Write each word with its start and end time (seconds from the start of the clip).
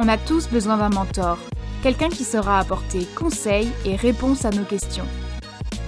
On 0.00 0.06
a 0.06 0.16
tous 0.16 0.48
besoin 0.48 0.76
d'un 0.76 0.90
mentor, 0.90 1.38
quelqu'un 1.82 2.08
qui 2.08 2.22
saura 2.22 2.60
apporter 2.60 3.04
conseils 3.16 3.68
et 3.84 3.96
réponses 3.96 4.44
à 4.44 4.50
nos 4.50 4.62
questions. 4.62 5.06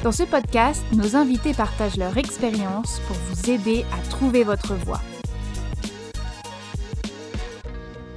Dans 0.03 0.11
ce 0.11 0.25
podcast, 0.25 0.83
nos 0.97 1.15
invités 1.15 1.55
partagent 1.55 1.97
leur 1.97 2.17
expérience 2.19 3.01
pour 3.07 3.15
vous 3.15 3.51
aider 3.51 3.85
à 3.93 4.09
trouver 4.09 4.43
votre 4.43 4.75
voie. 4.75 5.01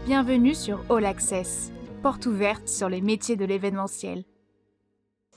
Bienvenue 0.08 0.56
sur 0.56 0.84
All 0.90 1.06
Access, 1.06 1.72
porte 2.02 2.26
ouverte 2.26 2.68
sur 2.68 2.90
les 2.90 3.02
métiers 3.02 3.36
de 3.36 3.46
l'événementiel. 3.46 4.24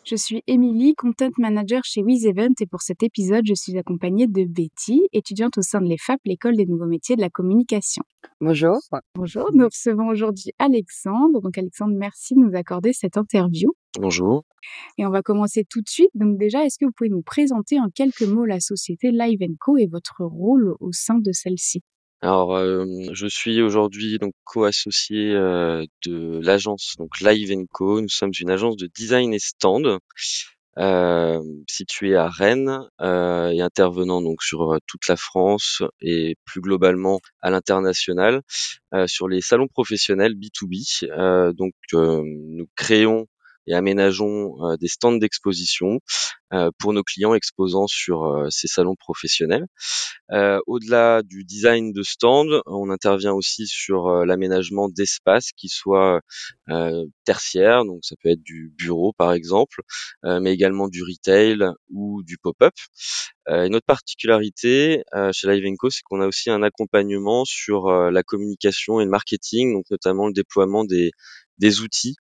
Je 0.09 0.14
suis 0.14 0.45
Émilie, 0.46 0.95
Content 0.95 1.30
Manager 1.36 1.82
chez 1.82 2.00
WizEvent 2.00 2.54
et 2.61 2.66
pour 2.66 2.80
cet 2.80 3.02
épisode, 3.02 3.43
je 3.45 3.54
suis 3.54 3.77
accompagnée 3.77 4.29
de 4.29 4.45
Betty, 4.45 5.09
étudiante 5.12 5.59
au 5.59 5.62
sein 5.62 5.80
de 5.80 5.89
l'EFAP, 5.89 6.21
l'école 6.25 6.54
des 6.54 6.64
nouveaux 6.64 6.86
métiers 6.86 7.17
de 7.17 7.21
la 7.21 7.29
communication. 7.29 8.04
Bonjour. 8.40 8.79
Bonjour, 9.17 9.50
nous 9.53 9.64
recevons 9.64 10.07
aujourd'hui 10.07 10.53
Alexandre. 10.61 11.40
Donc 11.40 11.58
Alexandre, 11.58 11.96
merci 11.98 12.34
de 12.34 12.39
nous 12.39 12.54
accorder 12.54 12.93
cette 12.93 13.17
interview. 13.17 13.72
Bonjour. 13.98 14.45
Et 14.96 15.04
on 15.04 15.11
va 15.11 15.22
commencer 15.22 15.64
tout 15.68 15.81
de 15.81 15.89
suite. 15.89 16.11
Donc 16.14 16.39
déjà, 16.39 16.64
est-ce 16.64 16.79
que 16.79 16.84
vous 16.84 16.93
pouvez 16.96 17.11
nous 17.11 17.23
présenter 17.23 17.81
en 17.81 17.90
quelques 17.93 18.23
mots 18.23 18.45
la 18.45 18.61
société 18.61 19.11
Live 19.11 19.40
Co 19.59 19.76
et 19.76 19.89
votre 19.90 20.23
rôle 20.25 20.76
au 20.79 20.93
sein 20.93 21.18
de 21.18 21.32
celle-ci? 21.32 21.82
Alors, 22.22 22.58
je 23.12 23.26
suis 23.26 23.61
aujourd'hui 23.61 24.18
donc 24.18 24.32
co-associé 24.44 25.34
de 25.34 26.40
l'agence 26.42 26.94
donc 26.98 27.20
Live 27.20 27.54
Co. 27.70 28.00
Nous 28.00 28.08
sommes 28.08 28.32
une 28.40 28.50
agence 28.50 28.76
de 28.76 28.89
design 28.94 29.34
et 29.34 29.39
stand 29.39 29.98
située 31.68 32.16
à 32.16 32.28
Rennes 32.28 32.80
et 33.00 33.61
intervenant 33.61 34.22
donc 34.22 34.42
sur 34.42 34.78
toute 34.86 35.08
la 35.08 35.16
France 35.16 35.83
et 36.00 36.36
plus 36.44 36.61
globalement 36.61 37.20
à 37.42 37.50
l'international 37.50 38.42
sur 39.06 39.28
les 39.28 39.41
salons 39.41 39.69
professionnels 39.69 40.34
B2B. 40.34 41.53
donc, 41.55 41.75
nous 41.92 42.67
créons 42.77 43.27
et 43.67 43.75
aménageons 43.75 44.56
des 44.81 44.89
stands 44.89 45.17
d'exposition 45.17 46.00
pour 46.78 46.92
nos 46.92 47.03
clients 47.03 47.34
exposant 47.34 47.86
sur 47.86 48.47
ces 48.50 48.69
salons 48.69 48.95
professionnels. 48.97 49.67
Au-delà 50.67 51.23
du 51.23 51.45
design 51.45 51.92
de 51.92 52.03
stand, 52.03 52.62
on 52.67 52.91
intervient 52.91 53.33
aussi 53.33 53.67
sur 53.67 54.25
l'aménagement 54.25 54.89
d'espaces 54.89 55.50
qui 55.56 55.69
soient 55.69 56.20
tertiaires, 57.25 57.84
donc 57.84 58.00
ça 58.03 58.17
peut 58.23 58.31
être 58.31 58.42
du 58.42 58.73
bureau 58.77 59.12
par 59.12 59.33
exemple, 59.33 59.83
mais 60.23 60.53
également 60.53 60.89
du 60.89 61.03
retail 61.03 61.64
ou 61.91 62.23
du 62.23 62.39
pop-up. 62.39 62.75
Euh, 63.48 63.67
une 63.67 63.77
autre 63.77 63.86
particularité 63.86 65.05
chez 65.33 65.48
Livenco, 65.48 65.91
c'est 65.91 66.03
qu'on 66.05 66.20
a 66.20 66.27
aussi 66.27 66.51
un 66.51 66.62
accompagnement 66.62 67.45
sur 67.45 67.91
la 67.91 68.23
communication 68.23 69.01
et 69.01 69.05
le 69.05 69.11
marketing, 69.11 69.73
donc 69.75 69.84
notamment 69.91 70.27
le 70.27 70.33
déploiement 70.33 70.84
des, 70.84 71.11
des 71.58 71.80
outils 71.80 72.17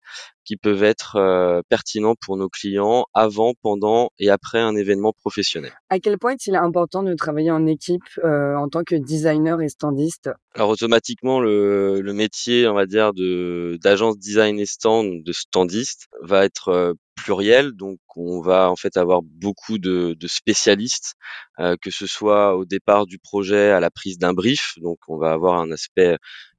qui 0.44 0.56
peuvent 0.56 0.82
être 0.82 1.16
euh, 1.16 1.62
pertinents 1.68 2.14
pour 2.20 2.36
nos 2.36 2.48
clients 2.48 3.06
avant, 3.14 3.54
pendant 3.62 4.10
et 4.18 4.30
après 4.30 4.60
un 4.60 4.76
événement 4.76 5.12
professionnel. 5.12 5.72
À 5.88 5.98
quel 5.98 6.18
point 6.18 6.32
est-il 6.32 6.56
important 6.56 7.02
de 7.02 7.14
travailler 7.14 7.50
en 7.50 7.66
équipe 7.66 8.02
euh, 8.24 8.54
en 8.56 8.68
tant 8.68 8.84
que 8.84 8.94
designer 8.94 9.60
et 9.60 9.68
standiste? 9.68 10.30
Alors 10.54 10.70
automatiquement, 10.70 11.40
le, 11.40 12.00
le, 12.00 12.12
métier, 12.12 12.68
on 12.68 12.74
va 12.74 12.86
dire, 12.86 13.12
de 13.12 13.78
d'agence 13.82 14.18
design 14.18 14.58
et 14.60 14.66
stand, 14.66 15.24
de 15.24 15.32
standiste, 15.32 16.06
va 16.22 16.44
être 16.44 16.68
euh, 16.68 16.92
pluriel. 17.16 17.72
Donc 17.72 17.98
on 18.16 18.40
va 18.40 18.70
en 18.70 18.76
fait 18.76 18.96
avoir 18.96 19.22
beaucoup 19.22 19.78
de, 19.78 20.14
de 20.18 20.26
spécialistes, 20.28 21.14
euh, 21.58 21.76
que 21.80 21.90
ce 21.90 22.06
soit 22.06 22.56
au 22.56 22.64
départ 22.64 23.06
du 23.06 23.18
projet 23.18 23.70
à 23.70 23.80
la 23.80 23.90
prise 23.90 24.18
d'un 24.18 24.32
brief. 24.32 24.74
Donc 24.78 24.98
on 25.08 25.16
va 25.16 25.32
avoir 25.32 25.58
un 25.58 25.70
aspect 25.72 26.16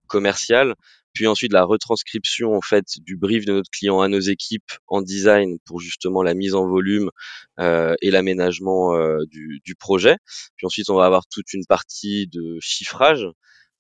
commercial, 0.07 0.75
puis 1.15 1.25
ensuite 1.27 1.53
la 1.53 1.63
retranscription 1.63 2.53
en 2.53 2.61
fait 2.61 2.85
du 2.99 3.17
brief 3.17 3.45
de 3.45 3.53
notre 3.53 3.71
client 3.71 4.01
à 4.01 4.07
nos 4.07 4.19
équipes 4.19 4.71
en 4.87 5.01
design 5.01 5.57
pour 5.65 5.79
justement 5.79 6.21
la 6.21 6.35
mise 6.35 6.53
en 6.53 6.67
volume 6.67 7.09
euh, 7.59 7.95
et 8.01 8.11
l'aménagement 8.11 8.95
euh, 8.95 9.25
du, 9.31 9.61
du, 9.63 9.75
projet. 9.75 10.17
Puis 10.57 10.67
ensuite 10.67 10.89
on 10.89 10.95
va 10.95 11.05
avoir 11.05 11.25
toute 11.27 11.53
une 11.53 11.65
partie 11.65 12.27
de 12.27 12.57
chiffrage 12.59 13.25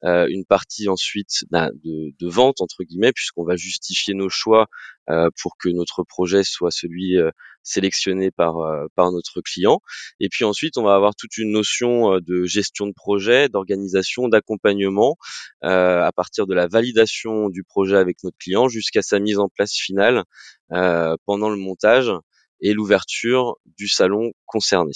euh, 0.05 0.27
une 0.29 0.45
partie 0.45 0.87
ensuite 0.87 1.45
de, 1.51 2.13
de, 2.19 2.29
vente 2.29 2.61
entre 2.61 2.83
guillemets 2.83 3.11
puisqu'on 3.11 3.43
va 3.43 3.55
justifier 3.55 4.13
nos 4.13 4.29
choix 4.29 4.67
euh, 5.09 5.29
pour 5.41 5.57
que 5.57 5.69
notre 5.69 6.03
projet 6.03 6.43
soit 6.43 6.71
celui 6.71 7.17
euh, 7.17 7.31
sélectionné 7.63 8.29
par 8.29 8.55
par 8.95 9.11
notre 9.11 9.41
client. 9.41 9.79
Et 10.19 10.29
puis 10.29 10.45
ensuite 10.45 10.77
on 10.77 10.83
va 10.83 10.93
avoir 10.93 11.15
toute 11.15 11.37
une 11.37 11.51
notion 11.51 12.19
de 12.19 12.45
gestion 12.45 12.85
de 12.85 12.93
projet 12.93 13.49
d'organisation 13.49 14.27
d'accompagnement 14.27 15.15
à 15.61 16.11
partir 16.15 16.45
de 16.45 16.53
la 16.53 16.67
validation 16.67 17.49
du 17.49 17.63
projet 17.63 17.97
avec 17.97 18.23
notre 18.23 18.37
client 18.37 18.67
jusqu'à 18.67 19.01
sa 19.01 19.17
mise 19.19 19.39
en 19.39 19.49
place 19.49 19.73
finale 19.73 20.25
pendant 20.69 21.49
le 21.49 21.57
montage 21.57 22.11
et 22.65 22.73
l'ouverture 22.73 23.57
du 23.77 23.87
salon 23.87 24.31
concerné. 24.45 24.91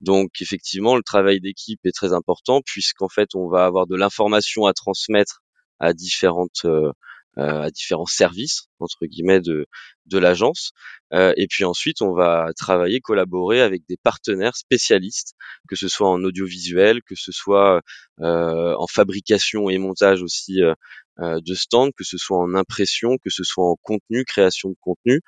Donc 0.00 0.30
effectivement, 0.40 0.96
le 0.96 1.02
travail 1.02 1.38
d'équipe 1.38 1.80
est 1.84 1.94
très 1.94 2.14
important 2.14 2.62
puisqu'en 2.64 3.10
fait, 3.10 3.34
on 3.34 3.48
va 3.48 3.66
avoir 3.66 3.86
de 3.86 3.94
l'information 3.94 4.64
à 4.64 4.72
transmettre 4.72 5.42
à 5.80 5.92
différentes 5.92 6.64
euh, 6.64 6.90
euh, 7.36 7.62
à 7.62 7.70
différents 7.70 8.06
services 8.06 8.68
entre 8.78 9.04
guillemets 9.06 9.40
de 9.40 9.66
de 10.06 10.18
l'agence. 10.18 10.72
Euh, 11.12 11.34
et 11.36 11.46
puis 11.46 11.64
ensuite 11.64 12.00
on 12.00 12.14
va 12.14 12.52
travailler 12.56 13.00
collaborer 13.00 13.60
avec 13.60 13.82
des 13.86 13.98
partenaires 14.02 14.56
spécialistes 14.56 15.34
que 15.68 15.76
ce 15.76 15.88
soit 15.88 16.08
en 16.08 16.24
audiovisuel 16.24 17.02
que 17.02 17.16
ce 17.16 17.32
soit 17.32 17.82
en 18.20 18.86
fabrication 18.86 19.68
et 19.68 19.78
montage 19.78 20.22
aussi 20.22 20.60
de 21.18 21.54
stands 21.54 21.90
que 21.90 22.04
ce 22.04 22.18
soit 22.18 22.38
en 22.38 22.54
impression 22.54 23.18
que 23.18 23.30
ce 23.30 23.44
soit 23.44 23.64
en 23.68 23.76
contenu 23.82 24.24
création 24.24 24.70
de 24.70 24.76
contenu. 24.80 25.20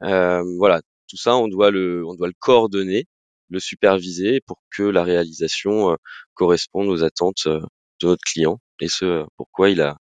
Voilà 0.00 0.82
tout 1.12 1.18
ça, 1.18 1.36
on 1.36 1.46
doit 1.46 1.70
le, 1.70 2.06
on 2.06 2.14
doit 2.14 2.26
le 2.26 2.32
coordonner, 2.38 3.04
le 3.50 3.60
superviser 3.60 4.40
pour 4.46 4.62
que 4.74 4.82
la 4.82 5.04
réalisation 5.04 5.90
euh, 5.90 5.96
corresponde 6.32 6.88
aux 6.88 7.04
attentes 7.04 7.46
euh, 7.46 7.60
de 8.00 8.06
notre 8.06 8.24
client 8.24 8.60
et 8.80 8.88
ce 8.88 9.04
euh, 9.04 9.24
pourquoi 9.36 9.68
il 9.68 9.82
a 9.82 9.98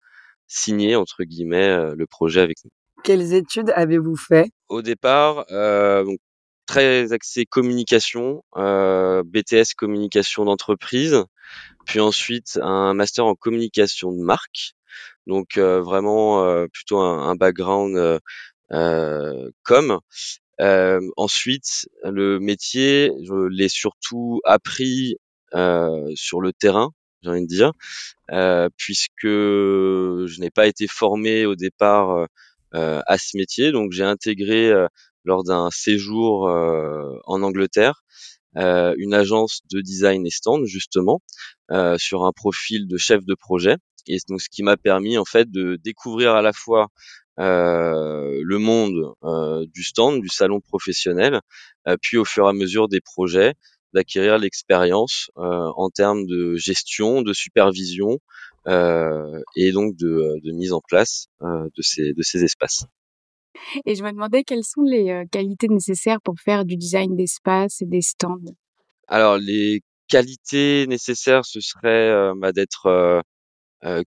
signé 0.48 0.96
entre 0.96 1.22
guillemets 1.22 1.94
le 1.94 2.06
projet 2.06 2.40
avec 2.40 2.56
nous. 2.64 2.70
Quelles 3.04 3.34
études 3.34 3.70
avez-vous 3.70 4.16
fait? 4.16 4.50
Au 4.68 4.82
départ, 4.82 5.44
donc, 5.48 6.18
très 6.66 7.12
axé 7.12 7.46
communication, 7.46 8.44
BTS 8.54 9.74
communication 9.76 10.44
d'entreprise, 10.44 11.24
puis 11.84 11.98
ensuite 11.98 12.60
un 12.62 12.94
master 12.94 13.26
en 13.26 13.34
communication 13.34 14.12
de 14.12 14.22
marque. 14.22 14.74
Donc 15.26 15.58
vraiment 15.58 16.64
plutôt 16.72 17.00
un, 17.00 17.28
un 17.28 17.34
background 17.34 18.20
com 18.70 20.00
euh, 20.60 21.00
ensuite, 21.16 21.88
le 22.04 22.38
métier, 22.38 23.12
je 23.22 23.48
l'ai 23.48 23.68
surtout 23.68 24.40
appris 24.44 25.16
euh, 25.54 26.10
sur 26.14 26.40
le 26.40 26.52
terrain, 26.52 26.90
j'ai 27.22 27.30
envie 27.30 27.42
de 27.42 27.46
dire, 27.46 27.72
euh, 28.32 28.68
puisque 28.76 29.24
je 29.24 30.40
n'ai 30.40 30.50
pas 30.50 30.66
été 30.66 30.86
formé 30.86 31.46
au 31.46 31.56
départ 31.56 32.26
à 32.72 33.18
ce 33.18 33.36
métier. 33.36 33.72
Donc, 33.72 33.92
j'ai 33.92 34.04
intégré 34.04 34.70
lors 35.24 35.44
d'un 35.44 35.70
séjour 35.70 36.42
en 37.24 37.42
Angleterre 37.42 38.02
une 38.54 39.14
agence 39.14 39.62
de 39.70 39.80
design 39.80 40.26
et 40.26 40.30
stand 40.30 40.64
justement 40.66 41.22
sur 41.96 42.26
un 42.26 42.32
profil 42.32 42.86
de 42.86 42.96
chef 42.98 43.24
de 43.24 43.34
projet. 43.34 43.76
Et 44.08 44.18
donc, 44.28 44.40
ce 44.40 44.48
qui 44.48 44.62
m'a 44.62 44.76
permis 44.76 45.18
en 45.18 45.24
fait 45.24 45.50
de 45.50 45.76
découvrir 45.82 46.34
à 46.34 46.42
la 46.42 46.52
fois 46.52 46.88
le 47.38 48.58
monde 48.58 49.14
euh, 49.24 49.66
du 49.66 49.82
stand, 49.82 50.20
du 50.20 50.28
salon 50.28 50.60
professionnel, 50.60 51.40
euh, 51.86 51.96
puis 52.00 52.16
au 52.16 52.24
fur 52.24 52.46
et 52.46 52.48
à 52.48 52.52
mesure 52.52 52.88
des 52.88 53.00
projets, 53.00 53.54
d'acquérir 53.94 54.38
l'expérience 54.38 55.30
en 55.36 55.88
termes 55.88 56.26
de 56.26 56.54
gestion, 56.56 57.22
de 57.22 57.32
supervision 57.32 58.18
et 58.66 59.72
donc 59.72 59.96
de, 59.96 60.38
de, 60.44 60.52
mise 60.52 60.74
en 60.74 60.82
place 60.86 61.28
de, 61.40 61.82
ces, 61.82 62.12
de 62.12 62.22
ces 62.22 62.44
espaces. 62.44 62.84
Et 63.86 63.94
je 63.94 64.02
me 64.02 64.10
demandais 64.10 64.42
quelles 64.42 64.64
sont 64.64 64.82
les 64.82 65.24
qualités 65.32 65.68
nécessaires 65.68 66.20
pour 66.20 66.34
faire 66.38 66.66
du 66.66 66.76
design 66.76 67.16
d'espace 67.16 67.80
et 67.80 67.86
des 67.86 68.02
stands? 68.02 68.52
Alors 69.08 69.38
les 69.38 69.80
qualités 70.08 70.86
nécessaires, 70.88 71.46
ce 71.46 71.60
serait 71.60 72.32
bah, 72.36 72.52
d'être 72.52 72.86
euh, 72.86 73.20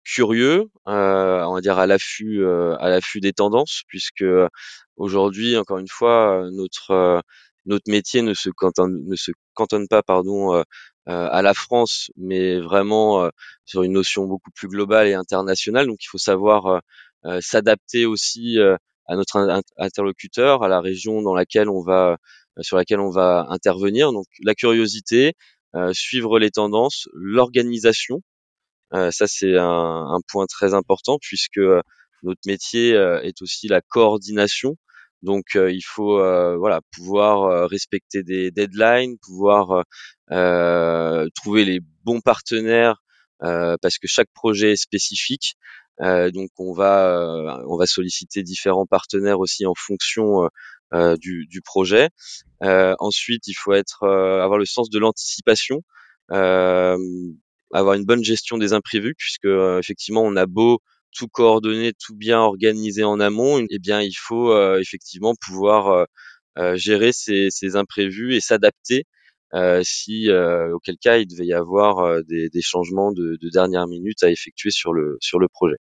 curieux, 0.04 0.70
euh, 0.88 1.42
on 1.44 1.54
va 1.54 1.60
dire 1.60 1.78
à 1.78 1.86
l'affût 1.86 2.42
euh, 2.44 2.76
à 2.78 2.88
l'affût 2.88 3.20
des 3.20 3.32
tendances, 3.32 3.82
puisque 3.88 4.24
aujourd'hui, 4.96 5.56
encore 5.56 5.78
une 5.78 5.88
fois, 5.88 6.48
notre 6.52 7.22
notre 7.66 7.90
métier 7.90 8.22
ne 8.22 8.34
se 8.34 8.50
cantonne 8.50 9.04
ne 9.06 9.16
se 9.16 9.30
cantonne 9.54 9.88
pas 9.88 10.02
pardon 10.02 10.62
à 11.06 11.42
la 11.42 11.54
France, 11.54 12.10
mais 12.16 12.60
vraiment 12.60 13.30
sur 13.64 13.82
une 13.82 13.92
notion 13.92 14.26
beaucoup 14.26 14.50
plus 14.50 14.68
globale 14.68 15.08
et 15.08 15.14
internationale. 15.14 15.86
Donc, 15.86 15.98
il 16.04 16.08
faut 16.08 16.18
savoir 16.18 16.82
s'adapter 17.40 18.06
aussi 18.06 18.58
à 19.06 19.16
notre 19.16 19.62
interlocuteur, 19.78 20.62
à 20.62 20.68
la 20.68 20.80
région 20.80 21.22
dans 21.22 21.34
laquelle 21.34 21.68
on 21.68 21.82
va 21.82 22.18
sur 22.60 22.76
laquelle 22.76 23.00
on 23.00 23.10
va 23.10 23.46
intervenir. 23.50 24.12
Donc, 24.12 24.26
la 24.42 24.54
curiosité, 24.54 25.34
suivre 25.92 26.38
les 26.38 26.50
tendances, 26.50 27.08
l'organisation 27.14 28.22
ça, 28.92 29.26
c'est 29.26 29.56
un, 29.56 30.06
un, 30.14 30.20
point 30.28 30.46
très 30.46 30.74
important 30.74 31.18
puisque 31.20 31.60
notre 32.22 32.40
métier 32.46 32.92
est 33.22 33.42
aussi 33.42 33.68
la 33.68 33.80
coordination. 33.80 34.76
Donc 35.22 35.54
il 35.54 35.82
faut 35.84 36.18
voilà 36.58 36.80
pouvoir 36.92 37.68
respecter 37.68 38.22
des 38.22 38.50
deadlines, 38.50 39.18
pouvoir 39.18 39.84
trouver 41.34 41.64
les 41.64 41.80
bons 42.04 42.20
partenaires 42.20 43.02
parce 43.40 43.98
que 43.98 44.06
chaque 44.06 44.30
projet 44.32 44.72
est 44.72 44.76
spécifique. 44.76 45.56
donc 46.00 46.50
on 46.58 46.72
va 46.72 47.60
on 47.66 47.76
va 47.76 47.86
solliciter 47.86 48.42
différents 48.42 48.86
partenaires 48.86 49.40
aussi 49.40 49.66
en 49.66 49.74
fonction 49.76 50.48
du, 50.92 51.46
du, 51.46 51.60
projet. 51.62 52.10
ensuite, 52.60 53.46
il 53.48 53.54
faut 53.54 53.72
être 53.72 54.04
avoir 54.06 54.58
le 54.58 54.66
sens 54.66 54.88
de 54.90 54.98
l'anticipation, 54.98 55.82
avoir 57.72 57.94
une 57.94 58.04
bonne 58.04 58.24
gestion 58.24 58.58
des 58.58 58.72
imprévus 58.72 59.14
puisque 59.16 59.46
effectivement 59.46 60.22
on 60.22 60.36
a 60.36 60.46
beau 60.46 60.80
tout 61.14 61.28
coordonné, 61.28 61.92
tout 61.92 62.14
bien 62.14 62.38
organisé 62.40 63.04
en 63.04 63.20
amont, 63.20 63.64
eh 63.70 63.78
bien 63.78 64.00
il 64.00 64.14
faut 64.14 64.52
euh, 64.52 64.78
effectivement 64.80 65.34
pouvoir 65.40 65.88
euh, 65.88 66.04
euh, 66.58 66.76
gérer 66.76 67.12
ces, 67.12 67.48
ces, 67.50 67.76
imprévus 67.76 68.34
et 68.34 68.40
s'adapter 68.40 69.04
si 69.82 70.28
auquel 70.30 70.96
cas 71.00 71.16
il 71.16 71.26
devait 71.26 71.46
y 71.46 71.54
avoir 71.54 72.22
des, 72.24 72.50
des, 72.50 72.60
changements 72.60 73.12
de, 73.12 73.38
de, 73.40 73.48
dernière 73.48 73.86
minute 73.86 74.22
à 74.22 74.30
effectuer 74.30 74.70
sur 74.70 74.92
le 74.92 75.16
sur 75.20 75.38
le 75.38 75.48
projet. 75.48 75.76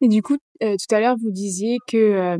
Et 0.00 0.08
du 0.08 0.22
coup, 0.22 0.36
tout 0.60 0.94
à 0.94 0.98
l'heure 1.00 1.16
vous 1.16 1.30
disiez 1.30 1.76
que 1.86 2.36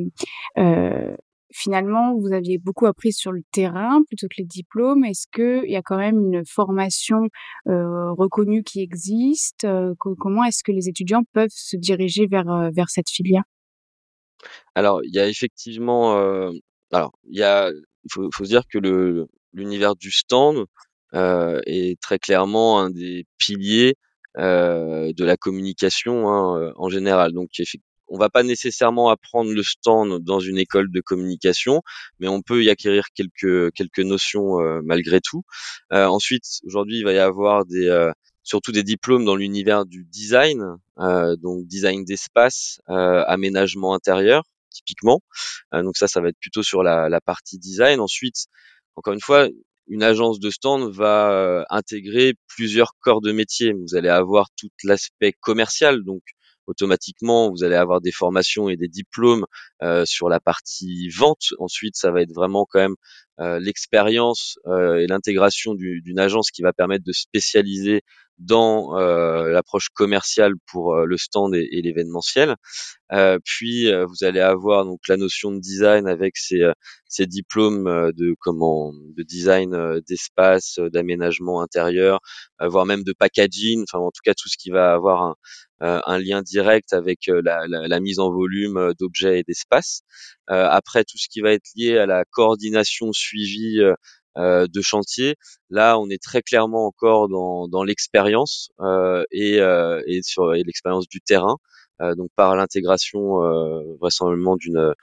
finalement, 1.56 2.14
vous 2.19 2.32
aviez 2.32 2.58
beaucoup 2.58 2.87
appris 2.87 3.12
sur 3.12 3.32
le 3.32 3.41
terrain 3.50 4.03
plutôt 4.06 4.26
que 4.29 4.35
les 4.38 4.44
diplômes. 4.44 5.05
Est-ce 5.05 5.26
qu'il 5.32 5.70
y 5.70 5.76
a 5.76 5.82
quand 5.82 5.97
même 5.97 6.19
une 6.19 6.44
formation 6.44 7.29
euh, 7.67 8.12
reconnue 8.12 8.62
qui 8.62 8.81
existe 8.81 9.64
euh, 9.64 9.94
Comment 9.99 10.44
est-ce 10.44 10.62
que 10.62 10.73
les 10.73 10.88
étudiants 10.88 11.23
peuvent 11.32 11.49
se 11.50 11.76
diriger 11.76 12.26
vers, 12.26 12.49
euh, 12.50 12.69
vers 12.75 12.91
cette 12.91 13.08
filière? 13.08 13.43
Alors, 14.75 15.03
il 15.03 15.14
y 15.14 15.19
a 15.19 15.29
effectivement... 15.29 16.14
alors, 16.93 17.12
il 17.25 17.43
faut, 18.11 18.31
se 18.31 18.44
dire 18.44 18.62
que 18.70 18.79
l'univers 19.53 19.97
du 19.97 20.11
stand 20.11 20.67
est 21.14 22.00
très 22.00 22.19
clairement 22.19 22.81
un 22.81 22.91
des 22.91 23.25
piliers 23.38 23.94
de 24.37 25.25
la 25.25 25.37
communication 25.38 26.29
hein, 26.29 26.73
en 26.76 26.88
général. 26.91 27.32
Donc, 27.32 27.49
on 28.08 28.19
va 28.19 28.29
pas 28.29 28.43
nécessairement 28.43 29.11
apprendre 29.11 29.53
le 29.53 29.62
stand 29.62 30.23
dans 30.23 30.41
une 30.41 30.58
école 30.58 30.91
de 30.91 31.00
communication, 31.00 31.82
mais 32.20 32.29
on 32.29 32.43
peut 32.43 32.62
y 32.62 32.70
acquérir 32.70 33.06
quelques 33.14 33.73
quelques 33.73 34.00
notions 34.00 34.61
euh, 34.61 34.81
malgré 34.85 35.20
tout. 35.20 35.43
Euh, 35.93 36.06
ensuite, 36.06 36.44
aujourd'hui, 36.64 36.99
il 36.99 37.05
va 37.05 37.12
y 37.12 37.19
avoir 37.19 37.64
des 37.67 37.87
euh, 37.88 38.12
surtout 38.43 38.73
des 38.73 38.85
diplômes 38.85 39.25
dans 39.25 39.35
l'univers 39.35 39.87
du 39.87 40.05
design, 40.05 40.62
donc 41.43 41.67
design 41.67 42.05
d'espace, 42.05 42.81
aménagement 42.87 43.93
intérieur 43.93 44.44
typiquement. 44.70 45.20
donc 45.73 45.97
ça, 45.97 46.06
ça 46.06 46.20
va 46.20 46.29
être 46.29 46.38
plutôt 46.38 46.62
sur 46.62 46.85
la, 46.85 47.08
la 47.08 47.20
partie 47.20 47.58
design. 47.58 47.99
Ensuite, 47.99 48.47
encore 48.94 49.14
une 49.14 49.20
fois, 49.20 49.49
une 49.88 50.05
agence 50.05 50.38
de 50.38 50.50
stand 50.50 50.93
va 50.93 51.67
intégrer 51.70 52.35
plusieurs 52.47 52.93
corps 53.00 53.20
de 53.20 53.32
métier. 53.32 53.73
Vous 53.73 53.97
allez 53.97 54.08
avoir 54.08 54.49
tout 54.56 54.70
l'aspect 54.85 55.32
commercial, 55.32 56.05
donc 56.05 56.23
automatiquement, 56.66 57.50
vous 57.50 57.64
allez 57.64 57.74
avoir 57.76 58.00
des 58.00 58.12
formations 58.12 58.68
et 58.68 58.76
des 58.76 58.88
diplômes 58.88 59.44
euh, 59.82 60.04
sur 60.04 60.28
la 60.28 60.40
partie 60.40 61.08
vente. 61.08 61.48
Ensuite, 61.58 61.96
ça 61.96 62.10
va 62.10 62.22
être 62.22 62.34
vraiment 62.34 62.66
quand 62.68 62.80
même 62.80 62.96
euh, 63.40 63.60
l'expérience 63.60 64.58
euh, 64.66 64.96
et 64.96 65.06
l'intégration 65.06 65.74
d'une 65.74 66.18
agence 66.18 66.50
qui 66.50 66.62
va 66.62 66.72
permettre 66.72 67.04
de 67.04 67.12
spécialiser 67.12 68.02
dans 68.38 68.94
l'approche 68.96 69.88
commerciale 69.90 70.54
pour 70.70 70.96
le 70.96 71.16
stand 71.16 71.54
et, 71.54 71.68
et 71.72 71.82
l'événementiel. 71.82 72.56
puis 73.44 73.90
vous 73.92 74.24
allez 74.24 74.40
avoir 74.40 74.84
donc 74.84 75.00
la 75.08 75.16
notion 75.16 75.52
de 75.52 75.60
design 75.60 76.06
avec 76.06 76.36
ces, 76.36 76.62
ces 77.08 77.26
diplômes 77.26 78.12
de 78.14 78.34
comment 78.40 78.92
de 78.92 79.22
design 79.22 80.00
d'espace, 80.08 80.78
d'aménagement 80.92 81.62
intérieur, 81.62 82.20
voire 82.60 82.86
même 82.86 83.04
de 83.04 83.14
packaging. 83.18 83.84
Enfin 83.84 83.98
en 83.98 84.10
tout 84.10 84.22
cas 84.24 84.34
tout 84.34 84.48
ce 84.48 84.56
qui 84.58 84.70
va 84.70 84.92
avoir 84.92 85.22
un, 85.22 85.36
euh, 85.82 86.00
un 86.06 86.18
lien 86.18 86.40
direct 86.40 86.94
avec 86.94 87.28
euh, 87.28 87.42
la, 87.44 87.66
la, 87.68 87.86
la, 87.86 88.00
mise 88.00 88.18
en 88.18 88.30
volume 88.30 88.78
euh, 88.78 88.92
d'objets 88.98 89.40
et 89.40 89.42
d'espace. 89.46 90.00
après, 90.48 91.04
tout 91.04 91.18
ce 91.18 91.28
qui 91.28 91.40
va 91.42 91.52
être 91.52 91.68
lié 91.74 91.98
à 91.98 92.06
la 92.06 92.24
coordination 92.24 93.12
suivie 94.36 94.68
de 94.68 94.80
chantier, 94.82 95.34
là, 95.70 95.98
on 95.98 96.08
est 96.10 96.22
très 96.22 96.42
clairement 96.42 96.86
encore 96.86 97.28
dans, 97.28 97.68
dans 97.68 97.82
l'expérience 97.82 98.70
et, 99.32 99.56
et, 100.06 100.22
sur 100.22 100.52
l'expérience 100.52 101.08
du 101.08 101.20
terrain. 101.20 101.56
donc 102.00 102.30
par 102.36 102.56
l'intégration 102.56 103.40
vraisemblablement 104.00 104.56
d'une 104.56 104.94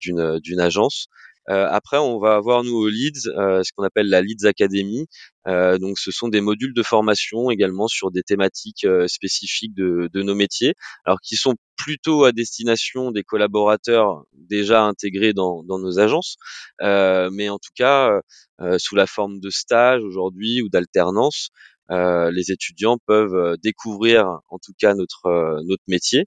d'une 0.00 0.60
agence. 0.60 1.06
Euh, 1.48 1.66
après, 1.70 1.98
on 1.98 2.18
va 2.18 2.34
avoir 2.34 2.64
nous 2.64 2.76
au 2.76 2.88
Leeds 2.88 3.28
euh, 3.28 3.62
ce 3.64 3.72
qu'on 3.74 3.82
appelle 3.84 4.08
la 4.08 4.20
Leeds 4.20 4.46
Academy. 4.46 5.06
Euh, 5.46 5.78
donc, 5.78 5.98
ce 5.98 6.10
sont 6.10 6.28
des 6.28 6.40
modules 6.40 6.74
de 6.74 6.82
formation 6.82 7.50
également 7.50 7.88
sur 7.88 8.10
des 8.10 8.22
thématiques 8.22 8.86
spécifiques 9.06 9.74
de, 9.74 10.08
de, 10.12 10.22
nos 10.22 10.34
métiers, 10.34 10.74
alors 11.04 11.20
qui 11.20 11.36
sont 11.36 11.54
plutôt 11.76 12.24
à 12.24 12.32
destination 12.32 13.10
des 13.10 13.24
collaborateurs 13.24 14.24
déjà 14.34 14.82
intégrés 14.82 15.32
dans, 15.32 15.62
dans 15.64 15.78
nos 15.78 15.98
agences, 15.98 16.36
mais 16.80 17.48
en 17.48 17.58
tout 17.58 17.72
cas 17.74 18.20
sous 18.78 18.94
la 18.94 19.06
forme 19.06 19.40
de 19.40 19.48
stage 19.50 20.02
aujourd'hui 20.02 20.60
ou 20.62 20.68
d'alternance. 20.68 21.50
Euh, 21.90 22.30
les 22.30 22.52
étudiants 22.52 22.98
peuvent 23.06 23.56
découvrir 23.62 24.26
en 24.48 24.58
tout 24.58 24.72
cas 24.78 24.94
notre 24.94 25.60
notre 25.64 25.82
métier 25.88 26.26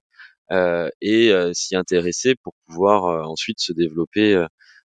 euh, 0.52 0.90
et 1.00 1.32
s'y 1.54 1.76
intéresser 1.76 2.34
pour 2.42 2.54
pouvoir 2.66 3.28
ensuite 3.28 3.60
se 3.60 3.72
développer 3.72 4.44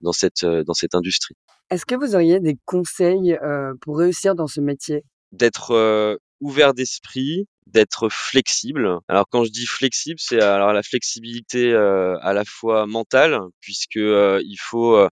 dans 0.01 0.11
cette, 0.11 0.43
euh, 0.43 0.63
dans 0.63 0.73
cette 0.73 0.95
industrie. 0.95 1.35
Est-ce 1.69 1.85
que 1.85 1.95
vous 1.95 2.15
auriez 2.15 2.39
des 2.39 2.57
conseils 2.65 3.33
euh, 3.33 3.73
pour 3.81 3.97
réussir 3.97 4.35
dans 4.35 4.47
ce 4.47 4.61
métier? 4.61 5.03
D'être 5.31 5.71
euh, 5.71 6.17
ouvert 6.41 6.73
d'esprit, 6.73 7.47
d'être 7.67 8.09
flexible. 8.09 8.99
Alors 9.07 9.25
quand 9.29 9.43
je 9.43 9.51
dis 9.51 9.65
flexible, 9.65 10.19
c'est 10.19 10.41
alors 10.41 10.73
la 10.73 10.83
flexibilité 10.83 11.73
à 11.73 12.33
la 12.33 12.43
fois 12.43 12.85
mentale, 12.85 13.39
puisque 13.61 13.95
il 13.95 14.57
faut 14.59 15.07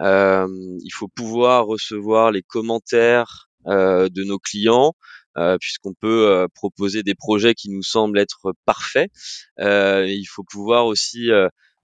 il 0.00 0.90
faut 0.92 1.08
pouvoir 1.14 1.66
recevoir 1.66 2.32
les 2.32 2.42
commentaires 2.42 3.50
de 3.66 4.24
nos 4.24 4.38
clients, 4.38 4.94
puisqu'on 5.60 5.92
peut 5.92 6.48
proposer 6.54 7.04
des 7.04 7.14
projets 7.14 7.54
qui 7.54 7.70
nous 7.70 7.82
semblent 7.82 8.18
être 8.18 8.52
parfaits. 8.64 9.10
il 9.58 10.26
faut 10.28 10.44
pouvoir 10.44 10.86
aussi 10.86 11.28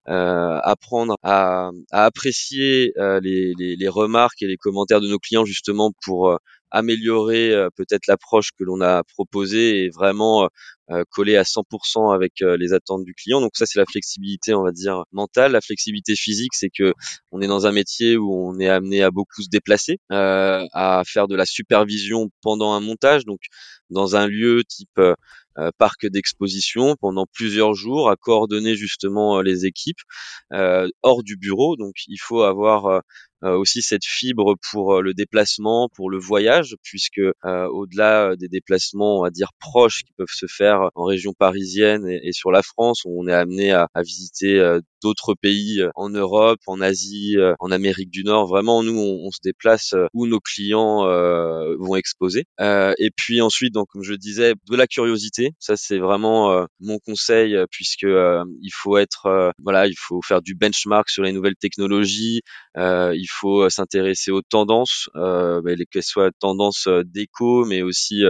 euh, 0.08 0.58
apprendre 0.62 1.16
à, 1.22 1.70
à 1.92 2.06
apprécier 2.06 2.92
euh, 2.96 3.20
les, 3.20 3.52
les, 3.58 3.76
les, 3.76 3.88
remarques 3.88 4.40
et 4.40 4.46
les 4.46 4.56
commentaires 4.56 5.02
de 5.02 5.08
nos 5.08 5.18
clients 5.18 5.44
justement 5.44 5.92
pour 6.02 6.30
euh, 6.30 6.36
améliorer 6.70 7.54
peut-être 7.76 8.06
l'approche 8.08 8.50
que 8.58 8.62
l'on 8.62 8.82
a 8.82 9.02
proposée 9.04 9.84
et 9.84 9.88
vraiment 9.88 10.50
coller 11.08 11.34
à 11.34 11.42
100% 11.42 12.14
avec 12.14 12.40
les 12.40 12.74
attentes 12.74 13.04
du 13.04 13.14
client. 13.14 13.40
Donc 13.40 13.52
ça 13.54 13.64
c'est 13.64 13.78
la 13.78 13.86
flexibilité 13.86 14.52
on 14.52 14.62
va 14.62 14.70
dire 14.70 15.04
mentale. 15.10 15.52
La 15.52 15.62
flexibilité 15.62 16.14
physique 16.14 16.52
c'est 16.52 16.68
que 16.68 16.92
on 17.32 17.40
est 17.40 17.46
dans 17.46 17.66
un 17.66 17.72
métier 17.72 18.18
où 18.18 18.34
on 18.34 18.58
est 18.60 18.68
amené 18.68 19.02
à 19.02 19.10
beaucoup 19.10 19.40
se 19.40 19.48
déplacer, 19.48 19.96
à 20.10 21.02
faire 21.06 21.26
de 21.26 21.36
la 21.36 21.46
supervision 21.46 22.28
pendant 22.42 22.74
un 22.74 22.80
montage. 22.80 23.24
Donc 23.24 23.40
dans 23.90 24.16
un 24.16 24.26
lieu 24.26 24.62
type 24.64 24.98
euh, 24.98 25.14
parc 25.78 26.06
d'exposition 26.06 26.96
pendant 27.00 27.26
plusieurs 27.26 27.74
jours 27.74 28.10
à 28.10 28.16
coordonner 28.16 28.76
justement 28.76 29.38
euh, 29.38 29.42
les 29.42 29.66
équipes 29.66 30.00
euh, 30.52 30.88
hors 31.02 31.22
du 31.22 31.36
bureau. 31.36 31.76
Donc 31.76 31.94
il 32.06 32.18
faut 32.18 32.42
avoir 32.42 33.02
aussi 33.42 33.82
cette 33.82 34.04
fibre 34.04 34.56
pour 34.70 35.02
le 35.02 35.14
déplacement, 35.14 35.88
pour 35.94 36.10
le 36.10 36.18
voyage, 36.18 36.76
puisque 36.82 37.20
au-delà 37.44 38.36
des 38.36 38.48
déplacements, 38.48 39.24
à 39.24 39.30
dire 39.30 39.50
proches, 39.58 40.02
qui 40.04 40.12
peuvent 40.16 40.26
se 40.30 40.46
faire 40.46 40.90
en 40.94 41.04
région 41.04 41.32
parisienne 41.32 42.08
et, 42.08 42.32
sur 42.32 42.50
la 42.50 42.62
France, 42.62 43.02
où 43.04 43.22
on 43.22 43.28
est 43.28 43.32
amené 43.32 43.72
à, 43.72 43.88
à 43.94 44.02
visiter 44.02 44.78
d'autres 45.02 45.34
pays 45.34 45.82
en 45.94 46.10
Europe, 46.10 46.60
en 46.66 46.80
Asie, 46.80 47.36
en 47.60 47.70
Amérique 47.70 48.10
du 48.10 48.24
Nord. 48.24 48.46
Vraiment, 48.46 48.82
nous, 48.82 48.98
on, 48.98 49.26
on 49.26 49.30
se 49.30 49.40
déplace 49.42 49.94
où 50.14 50.26
nos 50.26 50.40
clients 50.40 51.04
vont 51.78 51.96
exposer. 51.96 52.44
et 52.60 53.10
puis 53.16 53.40
ensuite, 53.40 53.74
donc 53.74 53.88
comme 53.90 54.02
je 54.02 54.14
disais, 54.14 54.54
de 54.68 54.76
la 54.76 54.86
curiosité 54.86 55.38
ça, 55.58 55.76
c'est 55.76 55.98
vraiment 55.98 56.52
euh, 56.52 56.64
mon 56.80 56.98
conseil 56.98 57.56
euh, 57.56 57.66
puisque 57.70 58.04
euh, 58.04 58.44
il 58.62 58.70
faut 58.72 58.96
être, 58.98 59.52
voilà, 59.62 59.86
il 59.86 59.96
faut 59.96 60.20
faire 60.22 60.42
du 60.42 60.54
benchmark 60.54 61.08
sur 61.08 61.22
les 61.22 61.32
nouvelles 61.32 61.56
technologies. 61.56 62.40
il 62.76 63.27
faut 63.30 63.68
s'intéresser 63.70 64.30
aux 64.30 64.42
tendances, 64.42 65.08
bah, 65.14 65.60
qu'elles 65.90 66.02
soient 66.02 66.30
tendances 66.40 66.88
déco, 67.04 67.64
mais 67.64 67.82
aussi 67.82 68.24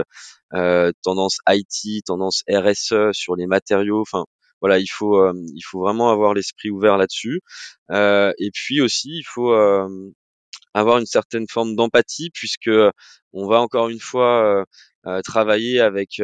tendance 1.03 1.39
IT, 1.47 2.03
tendance 2.05 2.43
RSE 2.49 3.11
sur 3.13 3.35
les 3.35 3.47
matériaux. 3.47 4.01
Enfin, 4.01 4.25
voilà, 4.61 4.79
il 4.79 4.87
faut, 4.87 5.31
il 5.33 5.61
faut 5.63 5.79
vraiment 5.79 6.11
avoir 6.11 6.33
l'esprit 6.33 6.69
ouvert 6.69 6.97
là-dessus. 6.97 7.41
et 7.91 8.51
puis 8.53 8.81
aussi, 8.81 9.09
il 9.19 9.23
faut 9.25 9.53
avoir 10.73 10.99
une 10.99 11.05
certaine 11.05 11.47
forme 11.49 11.75
d'empathie 11.75 12.29
puisque 12.33 12.69
on 13.33 13.47
va 13.47 13.61
encore 13.61 13.89
une 13.89 13.99
fois 13.99 14.65
travailler 15.23 15.79
avec 15.79 16.21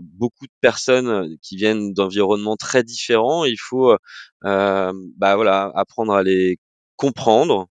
beaucoup 0.00 0.46
de 0.46 0.52
personnes 0.60 1.36
qui 1.42 1.56
viennent 1.56 1.92
d'environnements 1.94 2.56
très 2.56 2.82
différents. 2.82 3.44
Il 3.44 3.58
faut 3.58 3.96
bah 4.42 5.36
voilà 5.36 5.70
apprendre 5.74 6.12
à 6.14 6.22
les 6.22 6.58
comprendre, 6.96 7.68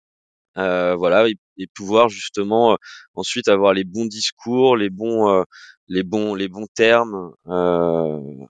voilà 0.95 1.27
et, 1.29 1.67
pouvoir 1.75 2.09
justement 2.09 2.77
ensuite 3.15 3.47
avoir 3.49 3.73
les 3.73 3.83
bons 3.83 4.05
discours, 4.05 4.77
les 4.77 4.89
bons 4.89 5.43
les 5.87 6.03
bons 6.03 6.33
les 6.35 6.47
bons 6.47 6.67
termes 6.73 7.33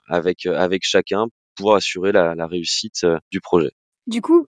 avec 0.08 0.46
avec 0.46 0.84
chacun 0.84 1.28
pour 1.56 1.75
assurer 1.75 2.12
la, 2.12 2.48
réussite 2.48 3.06
du 3.32 3.42
projet. 3.42 3.72
Du 4.08 4.22
coup, 4.22 4.48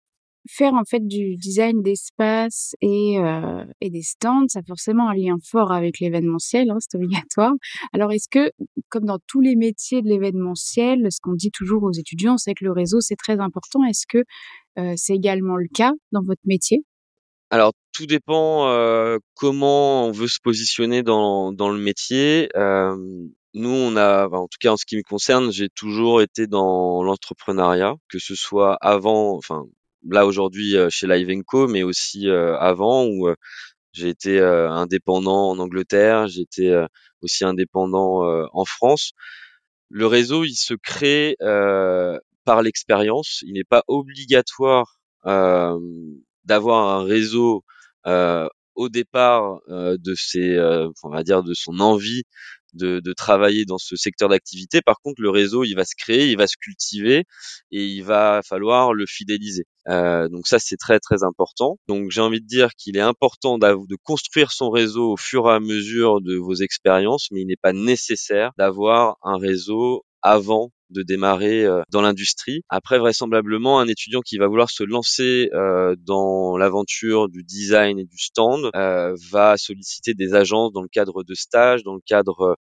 faire 0.49 0.75
en 0.75 0.85
fait 0.85 1.07
du 1.07 1.37
design 1.37 1.83
d'espace 1.83 2.75
et, 2.81 3.19
euh, 3.19 3.65
et 3.81 3.91
des 3.91 4.03
stands, 4.03 4.47
ça 4.49 4.61
a 4.61 4.63
forcément 4.63 5.09
un 5.09 5.15
lien 5.15 5.37
fort 5.43 5.73
avec 5.73 6.01
l'événementiel, 6.01 6.71
hein, 6.71 6.77
c'est 6.81 6.97
obligatoire. 6.97 7.53
Alors 7.93 8.13
est-ce 8.13 8.29
que, 8.31 8.51
comme 8.89 9.05
dans 9.05 9.19
tous 9.27 9.41
les 9.41 9.57
métiers 9.57 10.03
de 10.03 10.09
l'événementiel, 10.09 11.07
ce 11.11 11.19
qu'on 11.23 11.35
dit 11.35 11.51
toujours 11.51 11.85
aux 11.85 11.93
étudiants, 11.93 12.37
c'est 12.37 12.55
que 12.55 12.65
le 12.65 12.73
réseau 12.73 13.01
c'est 13.01 13.17
très 13.17 13.41
important. 13.41 13.85
Est-ce 13.85 14.07
que 14.09 14.25
euh, 14.79 14.95
c'est 14.97 15.15
également 15.15 15.57
le 15.57 15.69
cas 15.73 15.93
dans 16.13 16.23
votre 16.23 16.43
métier? 16.45 16.85
Alors 17.51 17.73
tout 17.93 18.07
dépend 18.07 18.69
euh, 18.69 19.19
comment 19.35 20.07
on 20.07 20.13
veut 20.13 20.29
se 20.29 20.41
positionner 20.41 21.03
dans, 21.03 21.53
dans 21.53 21.71
le 21.71 21.79
métier. 21.79 22.49
Euh, 22.57 22.97
nous, 23.55 23.71
on 23.71 23.97
a, 23.97 24.29
en 24.29 24.49
tout 24.49 24.59
cas 24.61 24.73
en 24.73 24.77
ce 24.77 24.85
qui 24.85 24.97
me 24.97 25.03
concerne, 25.03 25.53
j'ai 25.53 25.69
toujours 25.69 26.21
été 26.21 26.47
dans 26.49 27.05
l'entrepreneuriat, 27.05 27.95
que 28.09 28.19
ce 28.19 28.35
soit 28.35 28.77
avant, 28.81 29.37
enfin 29.37 29.65
là 30.11 30.27
aujourd'hui 30.27 30.75
chez 30.91 31.07
Live 31.07 31.43
Co, 31.47 31.69
mais 31.69 31.85
aussi 31.85 32.29
euh, 32.29 32.59
avant 32.59 33.05
où 33.05 33.29
euh, 33.29 33.37
j'ai 33.93 34.09
été 34.09 34.41
indépendant 34.41 35.51
en 35.51 35.59
Angleterre, 35.61 36.27
j'ai 36.27 36.41
été 36.41 36.85
aussi 37.23 37.45
indépendant 37.45 38.25
en 38.53 38.65
France. 38.65 39.13
Le 39.89 40.09
réseau, 40.09 40.43
il 40.43 40.57
se 40.57 40.75
crée 40.75 41.37
par 42.45 42.63
l'expérience. 42.63 43.45
Il 43.47 43.53
n'est 43.53 43.63
pas 43.63 43.85
obligatoire 43.87 44.97
d'avoir 46.45 47.01
un 47.01 47.05
réseau 47.05 47.65
au 48.75 48.89
départ 48.89 49.61
de 49.69 50.15
ses, 50.15 50.59
on 51.03 51.11
va 51.11 51.23
dire, 51.23 51.43
de 51.43 51.55
son 51.55 51.81
envie 51.81 52.25
de, 52.75 53.01
de 53.01 53.13
travailler 53.13 53.65
dans 53.65 53.79
ce 53.79 53.97
secteur 53.97 54.29
d'activité. 54.29 54.83
Par 54.83 55.01
contre, 55.01 55.23
le 55.23 55.31
réseau, 55.31 55.65
il 55.65 55.75
va 55.75 55.85
se 55.85 55.95
créer, 55.97 56.31
il 56.31 56.37
va 56.37 56.47
se 56.47 56.57
cultiver 56.61 57.25
et 57.71 57.87
il 57.87 58.03
va 58.03 58.41
falloir 58.45 58.93
le 58.93 59.07
fidéliser. 59.07 59.65
Euh, 59.89 60.29
donc 60.29 60.47
ça, 60.47 60.59
c'est 60.59 60.77
très 60.77 61.01
très 61.01 61.23
important. 61.23 61.79
Donc 61.89 62.11
j'ai 62.11 62.21
envie 62.21 62.41
de 62.41 62.47
dire 62.47 62.71
qu'il 62.77 62.97
est 62.97 63.01
important 63.01 63.59
de 63.59 63.97
construire 64.03 64.53
son 64.53 64.71
réseau 64.71 65.13
au 65.13 65.17
fur 65.17 65.49
et 65.49 65.55
à 65.55 65.61
mesure 65.61 66.21
de 66.21 66.37
vos 66.37 66.55
expériences, 66.55 67.29
mais 67.31 67.43
il 67.43 67.47
n'est 67.47 67.57
pas 67.57 67.73
nécessaire 67.73 68.51
d'avoir 68.59 69.17
un 69.23 69.39
réseau 69.39 70.05
avant 70.23 70.71
de 70.95 71.03
démarrer 71.03 71.65
euh, 71.65 71.83
dans 71.91 72.01
l'industrie. 72.01 72.63
Après, 72.69 72.99
vraisemblablement, 72.99 73.81
un 73.81 73.89
étudiant 73.89 74.21
qui 74.21 74.39
va 74.39 74.47
vouloir 74.47 74.71
se 74.71 74.85
lancer 74.85 75.51
euh, 75.53 75.97
dans 75.99 76.57
l'aventure 76.57 77.29
du 77.29 77.43
design 77.43 77.99
et 77.99 78.05
du 78.05 78.19
stand 78.19 78.71
euh, 78.75 79.15
va 79.31 79.57
solliciter 79.59 80.15
des 80.15 80.35
agences 80.35 80.73
dans 80.73 80.83
le 80.83 80.89
cadre 80.89 81.25
de 81.25 81.35
stages, 81.35 81.83
dans 81.83 81.95
le 81.95 82.01
cadre 82.07 82.57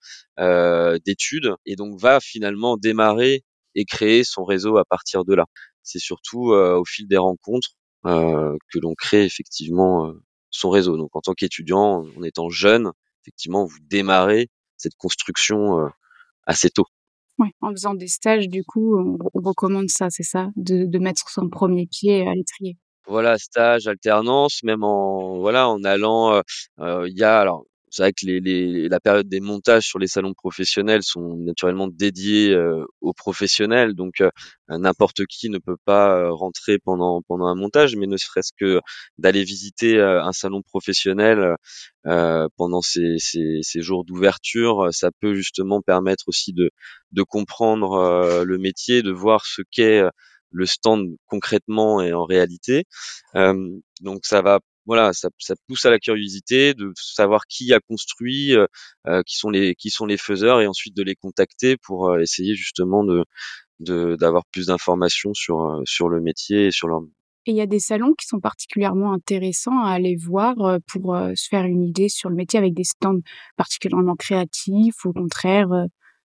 d'études, 1.06 1.54
et 1.66 1.76
donc 1.76 2.00
va 2.00 2.20
finalement 2.20 2.76
démarrer 2.76 3.44
et 3.76 3.86
créer 3.86 4.24
son 4.24 4.44
réseau 4.44 4.78
à 4.78 4.86
partir 4.86 5.24
de 5.24 5.36
là. 5.36 5.46
C'est 5.84 6.00
surtout 6.00 6.52
au 6.52 6.86
fil 6.86 7.08
des 7.08 7.18
rencontres 7.18 7.76
que 8.04 8.80
l'on 8.82 8.96
crée 8.96 9.24
effectivement 9.26 10.12
son 10.50 10.70
réseau. 10.70 10.98
Donc 10.98 11.16
en 11.16 11.22
tant 11.22 11.34
qu'étudiant, 11.34 12.06
en 12.18 12.24
étant 12.24 12.50
jeune, 12.50 12.92
effectivement, 13.22 13.66
vous 13.66 13.78
démarrez 13.90 14.50
cette 14.78 14.96
construction 14.96 15.90
assez 16.46 16.70
tôt. 16.70 16.88
Oui, 17.40 17.50
en 17.62 17.72
faisant 17.72 17.96
des 17.96 18.08
stages, 18.08 18.48
du 18.48 18.64
coup, 18.64 18.98
on, 18.98 19.18
recommande 19.34 19.90
ça, 19.90 20.10
c'est 20.10 20.24
ça, 20.24 20.50
de, 20.56 21.00
mettre 21.00 21.30
son 21.30 21.50
premier 21.50 21.88
pied 21.88 22.28
à 22.28 22.34
l'étrier. 22.34 22.78
Voilà, 23.08 23.38
stage, 23.38 23.88
alternance, 23.88 24.62
même 24.64 24.84
en 24.84 25.40
voilà, 25.40 25.68
en 25.68 25.84
allant, 25.84 26.42
euh, 26.80 27.08
il 27.08 27.18
y 27.18 27.24
a 27.24 27.40
alors 27.40 27.66
c'est 27.94 28.04
vrai 28.04 28.14
que 28.14 28.26
les, 28.26 28.40
les, 28.40 28.90
la 28.90 29.00
période 29.00 29.28
des 29.30 29.40
montages 29.40 29.86
sur 29.86 30.00
les 30.00 30.08
salons 30.08 30.34
professionnels 30.34 31.04
sont 31.04 31.36
naturellement 31.38 31.88
dédiés 31.88 32.58
aux 33.02 33.14
professionnels, 33.14 33.94
donc 33.94 34.24
n'importe 34.70 35.26
qui 35.28 35.50
ne 35.50 35.60
peut 35.60 35.78
pas 35.86 36.30
rentrer 36.32 36.80
pendant 36.80 37.22
pendant 37.28 37.46
un 37.48 37.56
montage, 37.56 37.96
mais 37.96 38.08
ne 38.08 38.18
serait-ce 38.18 38.52
que 38.58 38.80
d'aller 39.20 39.44
visiter 39.44 40.00
un 40.02 40.32
salon 40.34 40.62
professionnel 40.64 41.56
pendant 42.58 42.82
ces, 42.82 43.16
ces, 43.20 43.60
ces 43.62 43.82
jours 43.82 44.06
d'ouverture, 44.06 44.90
ça 44.92 45.10
peut 45.22 45.36
justement 45.36 45.82
permettre 45.82 46.26
aussi 46.28 46.54
de 46.54 46.70
de 47.12 47.24
comprendre 47.24 48.44
le 48.44 48.58
métier, 48.58 49.02
de 49.04 49.12
voir 49.12 49.46
ce 49.46 49.62
qu'est 49.72 50.02
le 50.52 50.66
stand 50.66 51.16
concrètement 51.28 52.02
et 52.02 52.14
en 52.14 52.26
réalité. 52.26 52.86
donc 54.02 54.26
ça 54.26 54.42
va 54.42 54.60
voilà, 54.86 55.14
ça, 55.14 55.30
ça, 55.40 55.56
pousse 55.68 55.86
à 55.86 55.90
la 55.90 56.00
curiosité 56.00 56.74
de 56.74 56.92
savoir 56.96 57.46
qui 57.48 57.74
a 57.74 57.80
construit, 57.80 58.56
euh, 58.56 58.66
euh, 59.08 59.22
qui 59.26 59.38
sont 59.38 59.50
les 59.50 59.76
qui 59.76 59.90
sont 59.90 60.06
les 60.06 60.18
faiseurs, 60.18 60.62
et 60.62 60.68
ensuite 60.68 60.96
de 60.96 61.04
les 61.04 61.16
contacter 61.16 61.78
pour 61.78 62.10
euh, 62.10 62.20
essayer 62.20 62.56
justement 62.56 63.04
de 63.04 63.24
d'avoir 63.80 64.44
plus 64.52 64.68
d'informations 64.68 65.34
sur 65.34 65.82
sur 65.86 66.08
le 66.08 66.22
métier 66.22 66.68
et 66.68 66.72
sur 66.72 66.88
leur 66.88 67.02
et 67.46 67.52
il 67.52 67.58
y 67.58 67.62
a 67.62 67.66
des 67.66 67.80
salons 67.80 68.14
qui 68.14 68.26
sont 68.26 68.40
particulièrement 68.40 69.12
intéressants 69.12 69.84
à 69.84 69.90
aller 69.90 70.16
voir 70.16 70.56
pour 70.88 71.18
se 71.36 71.48
faire 71.50 71.66
une 71.66 71.84
idée 71.84 72.08
sur 72.08 72.30
le 72.30 72.36
métier 72.36 72.58
avec 72.58 72.74
des 72.74 72.86
stands 72.86 73.20
particulièrement 73.58 74.16
créatifs 74.16 75.04
ou 75.04 75.10
au 75.10 75.14
contraire 75.14 75.68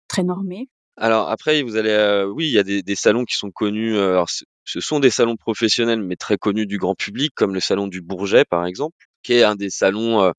très 0.09 0.25
normés. 0.25 0.69
Alors 0.99 1.31
après, 1.31 1.63
vous 1.63 1.77
allez, 1.77 2.27
oui, 2.35 2.49
il 2.49 2.53
y 2.53 2.59
a 2.59 2.63
des, 2.63 2.83
des, 2.83 2.97
salons 2.97 3.25
qui 3.25 3.35
sont 3.35 3.51
connus. 3.51 3.97
alors 3.97 4.29
ce 4.67 4.81
sont 4.81 5.01
des 5.01 5.11
salons 5.11 5.37
professionnels, 5.37 6.03
mais 6.03 6.17
très 6.17 6.37
connus 6.37 6.67
du 6.67 6.77
grand 6.77 6.95
public, 6.95 7.33
comme 7.35 7.55
le 7.55 7.61
salon 7.61 7.87
du 7.87 8.03
Bourget, 8.03 8.45
par 8.45 8.67
exemple, 8.67 8.97
qui 9.23 9.35
est 9.35 9.45
un 9.45 9.55
des 9.55 9.71
salons, 9.71 10.23
euh, 10.23 10.33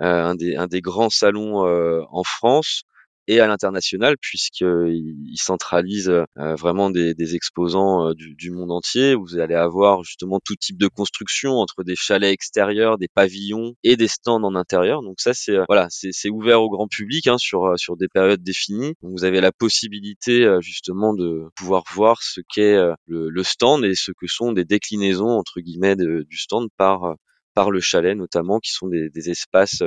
euh, 0.00 0.34
un, 0.56 0.66
des, 0.66 0.80
grands 0.80 1.10
salons 1.10 1.66
euh, 1.66 2.02
en 2.10 2.22
France 2.22 2.82
et 3.28 3.40
à 3.40 3.46
l'international 3.46 4.16
puisqu'il 4.20 5.36
centralise 5.36 6.08
euh, 6.08 6.54
vraiment 6.54 6.90
des, 6.90 7.34
exposants 7.34 8.10
euh, 8.10 8.14
du, 8.14 8.50
monde 8.50 8.70
entier. 8.70 9.14
Vous 9.14 9.38
allez 9.38 9.54
avoir 9.54 10.04
justement 10.04 10.40
tout 10.44 10.54
type 10.54 10.78
de 10.78 10.86
construction 10.86 11.54
entre 11.54 11.82
des 11.82 11.96
chalets 11.96 12.32
extérieurs, 12.32 12.98
des 12.98 13.08
pavillons 13.08 13.74
et 13.82 13.96
des 13.96 14.08
stands 14.08 14.42
en 14.42 14.54
intérieur. 14.54 15.02
Donc 15.02 15.20
ça 15.20 15.34
c'est 15.34 15.56
euh, 15.56 15.64
voilà 15.68 15.88
c'est 15.90 16.30
ouvert 16.30 16.62
au 16.62 16.70
grand 16.70 16.88
public 16.88 17.26
hein, 17.26 17.38
sur 17.38 17.78
sur 17.78 17.96
des 17.96 18.08
périodes 18.08 18.42
définies. 18.42 18.94
Donc 19.02 19.12
vous 19.12 19.24
avez 19.24 19.40
la 19.40 19.52
possibilité 19.52 20.46
justement 20.60 21.14
de 21.14 21.48
pouvoir 21.56 21.84
voir 21.92 22.22
ce 22.22 22.40
qu'est 22.52 22.76
le, 23.06 23.42
stand 23.42 23.84
et 23.84 23.94
ce 23.94 24.12
que 24.12 24.26
sont 24.26 24.52
des 24.52 24.64
déclinaisons 24.64 25.28
entre 25.28 25.60
guillemets 25.60 25.96
du 25.96 26.36
stand 26.36 26.68
par 26.76 27.16
par 27.56 27.70
le 27.70 27.80
chalet 27.80 28.14
notamment, 28.14 28.60
qui 28.60 28.70
sont 28.70 28.86
des, 28.86 29.08
des 29.08 29.30
espaces 29.30 29.82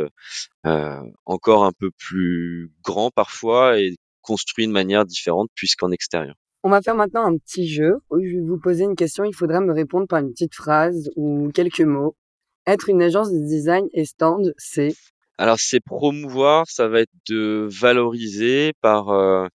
euh, 0.65 1.01
encore 1.25 1.63
un 1.63 1.71
peu 1.71 1.91
plus 1.97 2.71
grands 2.83 3.11
parfois 3.11 3.79
et 3.79 3.95
construits 4.21 4.67
de 4.67 4.71
manière 4.71 5.05
différente 5.05 5.49
puisqu'en 5.53 5.91
extérieur. 5.91 6.35
On 6.63 6.69
va 6.69 6.81
faire 6.81 6.95
maintenant 6.95 7.25
un 7.25 7.37
petit 7.37 7.69
jeu 7.69 7.99
où 8.09 8.19
je 8.19 8.37
vais 8.37 8.41
vous 8.41 8.59
poser 8.59 8.83
une 8.83 8.95
question. 8.95 9.23
Il 9.23 9.33
faudra 9.33 9.61
me 9.61 9.71
répondre 9.71 10.07
par 10.07 10.19
une 10.19 10.31
petite 10.31 10.55
phrase 10.55 11.09
ou 11.15 11.51
quelques 11.53 11.81
mots. 11.81 12.15
Être 12.65 12.89
une 12.89 13.03
agence 13.03 13.31
de 13.31 13.39
design 13.39 13.87
et 13.93 14.03
stand, 14.03 14.53
c'est? 14.57 14.93
Alors 15.37 15.59
c'est 15.59 15.79
promouvoir, 15.79 16.65
ça 16.67 16.87
va 16.87 17.01
être 17.01 17.13
de 17.29 17.67
valoriser 17.71 18.73
par 18.81 19.09
euh, 19.09 19.47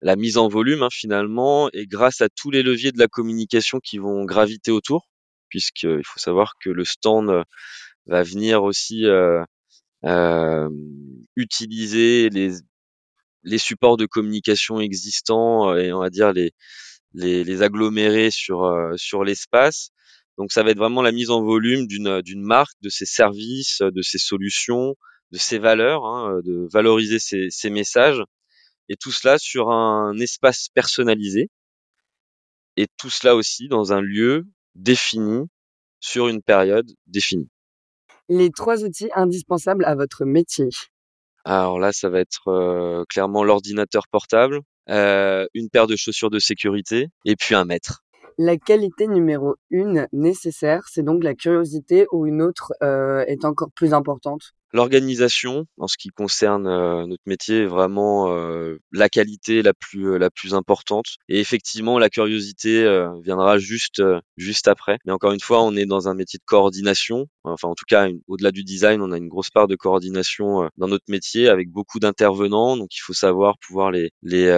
la 0.00 0.16
mise 0.16 0.36
en 0.38 0.48
volume 0.48 0.82
hein, 0.82 0.88
finalement 0.90 1.68
et 1.72 1.86
grâce 1.86 2.22
à 2.22 2.28
tous 2.28 2.50
les 2.50 2.62
leviers 2.62 2.92
de 2.92 2.98
la 2.98 3.08
communication 3.08 3.78
qui 3.78 3.98
vont 3.98 4.24
graviter 4.24 4.72
autour 4.72 5.06
puisqu'il 5.52 6.02
faut 6.02 6.18
savoir 6.18 6.54
que 6.58 6.70
le 6.70 6.82
stand 6.82 7.28
euh, 7.28 7.44
va 8.06 8.22
venir 8.22 8.62
aussi 8.62 9.04
euh, 9.04 9.44
euh, 10.06 10.70
utiliser 11.36 12.30
les, 12.30 12.52
les 13.42 13.58
supports 13.58 13.98
de 13.98 14.06
communication 14.06 14.80
existants 14.80 15.76
et 15.76 15.92
on 15.92 16.00
va 16.00 16.08
dire 16.08 16.32
les, 16.32 16.52
les, 17.12 17.44
les 17.44 17.60
agglomérer 17.60 18.30
sur, 18.30 18.64
sur 18.96 19.24
l'espace. 19.24 19.90
Donc 20.38 20.52
ça 20.52 20.62
va 20.62 20.70
être 20.70 20.78
vraiment 20.78 21.02
la 21.02 21.12
mise 21.12 21.28
en 21.28 21.42
volume 21.42 21.86
d'une, 21.86 22.22
d'une 22.22 22.42
marque, 22.42 22.78
de 22.80 22.88
ses 22.88 23.04
services, 23.04 23.82
de 23.82 24.00
ses 24.00 24.16
solutions, 24.16 24.94
de 25.32 25.38
ses 25.38 25.58
valeurs, 25.58 26.06
hein, 26.06 26.40
de 26.46 26.66
valoriser 26.72 27.18
ses, 27.18 27.48
ses 27.50 27.68
messages, 27.68 28.22
et 28.88 28.96
tout 28.96 29.12
cela 29.12 29.36
sur 29.38 29.68
un 29.68 30.18
espace 30.18 30.68
personnalisé, 30.72 31.50
et 32.78 32.86
tout 32.96 33.10
cela 33.10 33.36
aussi 33.36 33.68
dans 33.68 33.92
un 33.92 34.00
lieu 34.00 34.46
défini 34.74 35.46
sur 36.00 36.28
une 36.28 36.42
période 36.42 36.90
définie. 37.06 37.48
Les 38.28 38.50
trois 38.50 38.84
outils 38.84 39.10
indispensables 39.14 39.84
à 39.84 39.94
votre 39.94 40.24
métier. 40.24 40.68
Alors 41.44 41.78
là, 41.78 41.92
ça 41.92 42.08
va 42.08 42.20
être 42.20 42.48
euh, 42.48 43.04
clairement 43.08 43.42
l'ordinateur 43.44 44.06
portable, 44.08 44.60
euh, 44.88 45.46
une 45.54 45.68
paire 45.70 45.86
de 45.86 45.96
chaussures 45.96 46.30
de 46.30 46.38
sécurité 46.38 47.08
et 47.24 47.36
puis 47.36 47.54
un 47.54 47.64
mètre. 47.64 48.02
La 48.38 48.56
qualité 48.56 49.08
numéro 49.08 49.56
une 49.70 50.08
nécessaire, 50.12 50.84
c'est 50.88 51.02
donc 51.02 51.22
la 51.22 51.34
curiosité 51.34 52.06
ou 52.12 52.26
une 52.26 52.42
autre 52.42 52.72
euh, 52.82 53.24
est 53.26 53.44
encore 53.44 53.70
plus 53.74 53.92
importante? 53.92 54.54
L'organisation, 54.72 55.66
en 55.78 55.86
ce 55.86 55.96
qui 55.96 56.08
concerne 56.08 56.64
notre 56.64 57.22
métier, 57.26 57.62
est 57.62 57.66
vraiment 57.66 58.28
la 58.92 59.08
qualité 59.08 59.62
la 59.62 59.74
plus 59.74 60.18
la 60.18 60.30
plus 60.30 60.54
importante. 60.54 61.06
Et 61.28 61.40
effectivement, 61.40 61.98
la 61.98 62.08
curiosité 62.08 62.84
viendra 63.22 63.58
juste 63.58 64.02
juste 64.36 64.68
après. 64.68 64.98
Mais 65.04 65.12
encore 65.12 65.32
une 65.32 65.40
fois, 65.40 65.62
on 65.62 65.76
est 65.76 65.86
dans 65.86 66.08
un 66.08 66.14
métier 66.14 66.38
de 66.38 66.44
coordination. 66.44 67.26
Enfin, 67.44 67.68
en 67.68 67.74
tout 67.74 67.84
cas, 67.88 68.08
au-delà 68.28 68.50
du 68.50 68.64
design, 68.64 69.02
on 69.02 69.12
a 69.12 69.18
une 69.18 69.28
grosse 69.28 69.50
part 69.50 69.68
de 69.68 69.76
coordination 69.76 70.68
dans 70.76 70.88
notre 70.88 71.04
métier 71.08 71.48
avec 71.48 71.70
beaucoup 71.70 71.98
d'intervenants. 71.98 72.76
Donc, 72.76 72.94
il 72.96 73.00
faut 73.00 73.14
savoir 73.14 73.58
pouvoir 73.58 73.90
les 73.90 74.10
les 74.22 74.50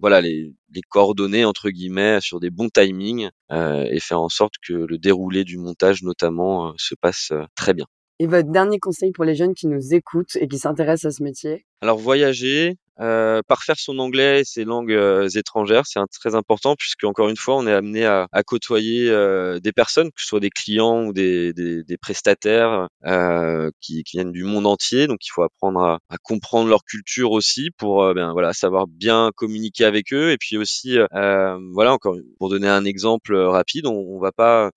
voilà 0.00 0.20
les 0.20 0.54
les 0.74 0.82
coordonner 0.82 1.44
entre 1.44 1.70
guillemets 1.70 2.20
sur 2.20 2.40
des 2.40 2.50
bons 2.50 2.68
timings 2.68 3.30
euh, 3.52 3.84
et 3.90 4.00
faire 4.00 4.20
en 4.20 4.28
sorte 4.28 4.54
que 4.62 4.72
le 4.72 4.98
déroulé 4.98 5.44
du 5.44 5.58
montage 5.58 6.02
notamment 6.02 6.68
euh, 6.68 6.72
se 6.76 6.94
passe 6.94 7.30
euh, 7.32 7.44
très 7.54 7.74
bien. 7.74 7.86
Et 8.20 8.28
votre 8.28 8.50
dernier 8.50 8.78
conseil 8.80 9.10
pour 9.12 9.24
les 9.24 9.34
jeunes 9.36 9.54
qui 9.54 9.66
nous 9.66 9.94
écoutent 9.94 10.36
et 10.36 10.46
qui 10.48 10.58
s'intéressent 10.58 11.14
à 11.14 11.16
ce 11.16 11.22
métier? 11.24 11.64
Alors 11.80 11.98
voyager, 11.98 12.76
euh, 13.00 13.42
parfaire 13.46 13.76
son 13.78 13.98
anglais 14.00 14.40
et 14.40 14.44
ses 14.44 14.64
langues 14.64 14.92
euh, 14.92 15.28
étrangères, 15.28 15.86
c'est 15.86 16.00
très 16.20 16.34
important 16.34 16.74
puisque 16.76 17.04
encore 17.04 17.28
une 17.28 17.36
fois, 17.36 17.56
on 17.56 17.66
est 17.66 17.72
amené 17.72 18.04
à, 18.04 18.26
à 18.32 18.42
côtoyer 18.42 19.08
euh, 19.08 19.60
des 19.60 19.72
personnes, 19.72 20.08
que 20.08 20.20
ce 20.20 20.26
soit 20.26 20.40
des 20.40 20.50
clients 20.50 21.04
ou 21.06 21.12
des, 21.12 21.52
des, 21.52 21.84
des 21.84 21.96
prestataires 21.96 22.88
euh, 23.06 23.70
qui, 23.80 24.02
qui, 24.02 24.16
viennent 24.16 24.32
du 24.32 24.42
monde 24.42 24.66
entier. 24.66 25.06
Donc, 25.06 25.24
il 25.24 25.30
faut 25.30 25.42
apprendre 25.42 25.80
à, 25.80 25.98
à 26.10 26.18
comprendre 26.18 26.68
leur 26.68 26.84
culture 26.84 27.30
aussi 27.30 27.70
pour 27.76 28.02
euh, 28.02 28.14
ben, 28.14 28.32
voilà 28.32 28.52
savoir 28.52 28.88
bien 28.88 29.30
communiquer 29.36 29.84
avec 29.84 30.12
eux. 30.12 30.32
Et 30.32 30.36
puis 30.38 30.56
aussi, 30.56 30.98
voilà 31.12 31.92
encore 31.92 32.16
pour 32.38 32.48
donner 32.48 32.68
un 32.68 32.84
exemple 32.84 33.36
rapide, 33.36 33.86
on, 33.86 33.92
on 33.92 34.18
va 34.18 34.32
pas 34.32 34.70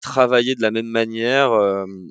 travailler 0.00 0.54
de 0.54 0.62
la 0.62 0.70
même 0.70 0.86
manière 0.86 1.52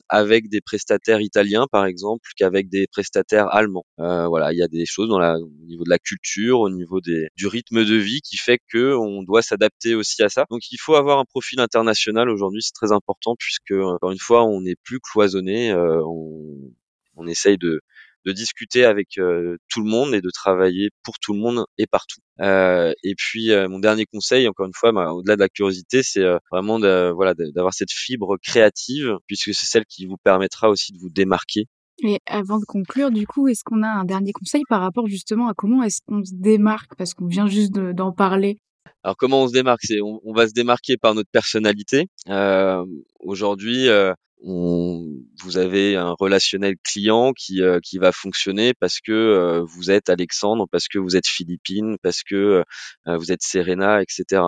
avec 0.10 0.50
des 0.50 0.62
prestataires 0.62 1.22
italiens 1.22 1.68
par 1.72 1.86
exemple 1.86 2.30
qu'avec 2.38 2.70
des 2.70 2.88
prestataires 2.92 3.54
allemands. 3.54 3.86
Voilà, 4.34 4.52
il 4.52 4.58
y 4.58 4.64
a 4.64 4.68
des 4.68 4.86
choses 4.88 5.10
dans 5.10 5.20
la 5.20 5.36
au 5.38 5.66
niveau 5.68 5.84
de 5.84 5.90
la 5.92 6.00
culture, 6.00 6.60
au 6.60 6.70
niveau 6.72 7.02
des, 7.02 7.28
du 7.38 7.46
rythme 7.48 7.86
de 7.86 7.96
vie 7.96 8.22
qui 8.22 8.38
fait 8.38 8.60
que 8.72 8.96
on 8.96 9.22
doit 9.22 9.44
s'adapter 9.44 9.94
aussi 9.94 10.24
à 10.24 10.30
ça. 10.30 10.46
Donc 10.50 10.62
il 10.72 10.80
faut 10.80 10.96
avoir 10.96 11.20
un 11.20 11.26
profil 11.26 11.60
international 11.60 12.30
aujourd'hui, 12.30 12.64
c'est 12.64 12.74
très 12.74 12.92
important 12.92 13.36
puisque 13.38 13.74
encore 13.74 14.12
une 14.12 14.18
fois 14.20 14.44
on 14.46 14.62
n'est 14.62 14.76
plus 14.84 15.00
cloisonné, 15.00 15.72
euh, 15.72 16.02
on, 16.06 16.72
on 17.16 17.28
essaye 17.28 17.58
de 17.60 17.82
de 18.26 18.32
discuter 18.32 18.86
avec 18.86 19.18
euh, 19.18 19.58
tout 19.70 19.82
le 19.84 19.90
monde 19.90 20.14
et 20.16 20.22
de 20.22 20.30
travailler 20.30 20.90
pour 21.04 21.20
tout 21.20 21.34
le 21.34 21.40
monde 21.40 21.66
et 21.78 21.88
partout. 21.88 22.22
Euh, 22.42 22.94
et 23.04 23.16
puis 23.16 23.52
euh, 23.52 23.68
mon 23.68 23.80
dernier 23.80 24.06
conseil, 24.06 24.48
encore 24.48 24.66
une 24.66 24.74
fois, 24.74 24.92
bah, 24.92 25.12
au-delà 25.14 25.36
de 25.36 25.42
la 25.42 25.50
curiosité, 25.50 26.04
c'est 26.04 26.22
euh, 26.24 26.38
vraiment 26.52 26.80
de, 26.80 27.12
voilà 27.14 27.34
d'avoir 27.36 27.74
cette 27.74 27.92
fibre 27.92 28.38
créative 28.42 29.18
puisque 29.28 29.54
c'est 29.54 29.66
celle 29.66 29.86
qui 29.86 30.06
vous 30.06 30.18
permettra 30.18 30.70
aussi 30.70 30.94
de 30.94 31.00
vous 31.00 31.10
démarquer 31.10 31.68
et 32.04 32.20
avant 32.26 32.60
de 32.60 32.66
conclure, 32.66 33.12
du 33.12 33.26
coup, 33.28 33.48
est-ce 33.48 33.64
qu'on 33.64 33.84
a 33.84 33.88
un 33.88 34.06
dernier 34.06 34.32
conseil 34.32 34.64
par 34.70 34.82
rapport 34.82 35.08
justement 35.08 35.48
à 35.48 35.54
comment 35.54 35.84
est-ce 35.84 36.00
qu'on 36.08 36.24
se 36.24 36.34
démarque? 36.34 36.96
Parce 36.98 37.14
qu'on 37.14 37.28
vient 37.28 37.48
juste 37.48 37.74
d'en 37.74 38.12
parler. 38.12 38.60
Alors 39.04 39.18
comment 39.18 39.44
on 39.44 39.48
se 39.48 39.54
démarque? 39.54 39.82
C'est 39.84 40.02
on, 40.02 40.34
va 40.34 40.48
se 40.48 40.54
démarquer 40.54 40.98
par 40.98 41.14
notre 41.14 41.30
personnalité. 41.30 42.08
Euh, 42.30 42.86
Aujourd'hui, 43.20 43.90
euh, 43.90 44.14
vous 44.46 45.58
avez 45.58 45.96
un 45.96 46.14
relationnel 46.20 46.76
client 46.84 47.32
qui, 47.34 47.62
euh, 47.62 47.80
qui 47.82 47.98
va 47.98 48.12
fonctionner 48.12 48.74
parce 48.74 49.00
que 49.00 49.12
euh, 49.12 49.64
vous 49.64 49.90
êtes 49.90 50.10
Alexandre, 50.10 50.68
parce 50.70 50.88
que 50.88 51.00
vous 51.00 51.16
êtes 51.16 51.28
Philippine, 51.28 51.98
parce 52.04 52.24
que 52.24 52.64
euh, 53.08 53.18
vous 53.18 53.32
êtes 53.32 53.42
Serena, 53.42 54.02
etc. 54.02 54.42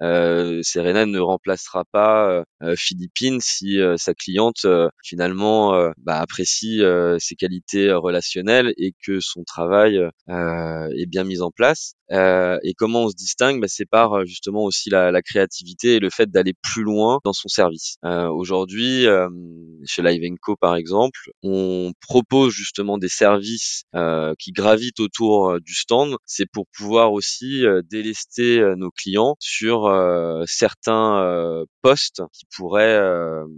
Serena 0.00 1.06
ne 1.06 1.18
remplacera 1.18 1.84
pas 1.90 2.44
Philippine 2.76 3.40
si 3.40 3.78
sa 3.96 4.14
cliente 4.14 4.66
finalement 5.02 5.92
bah, 5.98 6.20
apprécie 6.20 6.82
ses 7.18 7.34
qualités 7.34 7.92
relationnelles 7.92 8.72
et 8.76 8.92
que 9.04 9.20
son 9.20 9.44
travail 9.44 10.00
est 10.28 11.06
bien 11.06 11.24
mis 11.24 11.40
en 11.40 11.50
place. 11.50 11.94
et 12.10 12.74
comment 12.76 13.04
on 13.04 13.08
se 13.08 13.16
distingue? 13.16 13.60
Bah, 13.60 13.68
C'est 13.68 13.86
par 13.86 14.24
justement 14.26 14.64
aussi 14.64 14.90
la, 14.90 15.10
la, 15.10 15.22
créativité 15.22 15.94
et 15.94 15.98
le 15.98 16.10
fait 16.10 16.30
d'aller 16.30 16.54
plus 16.62 16.82
loin 16.82 17.20
dans 17.24 17.32
son 17.32 17.48
service. 17.48 17.96
Aujourd'hui, 18.02 19.06
chez 19.84 20.02
Livenco 20.02 20.56
par 20.56 20.76
exemple, 20.76 21.30
on 21.42 21.92
propose 22.00 22.52
justement 22.52 22.98
des 22.98 23.08
services 23.08 23.84
euh, 23.94 24.34
qui 24.38 24.52
gravitent 24.52 25.00
autour 25.00 25.50
euh, 25.50 25.60
du 25.60 25.74
stand. 25.74 26.16
C'est 26.24 26.50
pour 26.50 26.66
pouvoir 26.76 27.12
aussi 27.12 27.64
euh, 27.64 27.82
délester 27.88 28.62
nos 28.76 28.90
clients 28.90 29.36
sur 29.38 29.85
certains 30.46 31.64
postes 31.82 32.22
qui 32.32 32.44
pourraient 32.56 33.00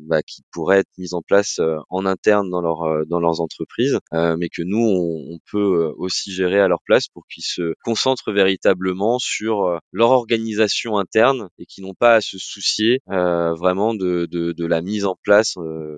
bah, 0.06 0.22
qui 0.22 0.42
pourraient 0.52 0.78
être 0.80 0.98
mis 0.98 1.14
en 1.14 1.22
place 1.22 1.60
en 1.90 2.06
interne 2.06 2.50
dans 2.50 2.60
leur 2.60 3.06
dans 3.06 3.20
leurs 3.20 3.40
entreprises, 3.40 3.98
mais 4.12 4.48
que 4.48 4.62
nous 4.62 4.78
on, 4.78 5.34
on, 5.34 5.38
peut 5.50 5.92
aussi 5.96 6.32
gérer 6.32 6.60
à 6.60 6.68
leur 6.68 6.82
place 6.84 7.08
pour 7.08 7.26
qu'ils 7.32 7.44
se 7.44 7.74
concentrent 7.84 8.32
véritablement 8.32 9.18
sur 9.18 9.80
leur 9.92 10.10
organisation 10.10 10.98
interne 10.98 11.48
et 11.58 11.66
qui 11.66 11.82
n'ont 11.82 11.94
pas 11.94 12.16
à 12.16 12.20
se 12.20 12.38
soucier 12.38 13.00
vraiment 13.06 13.94
de, 13.94 14.26
de, 14.30 14.52
de, 14.52 14.66
la 14.66 14.82
mise 14.82 15.04
en 15.04 15.16
place 15.22 15.54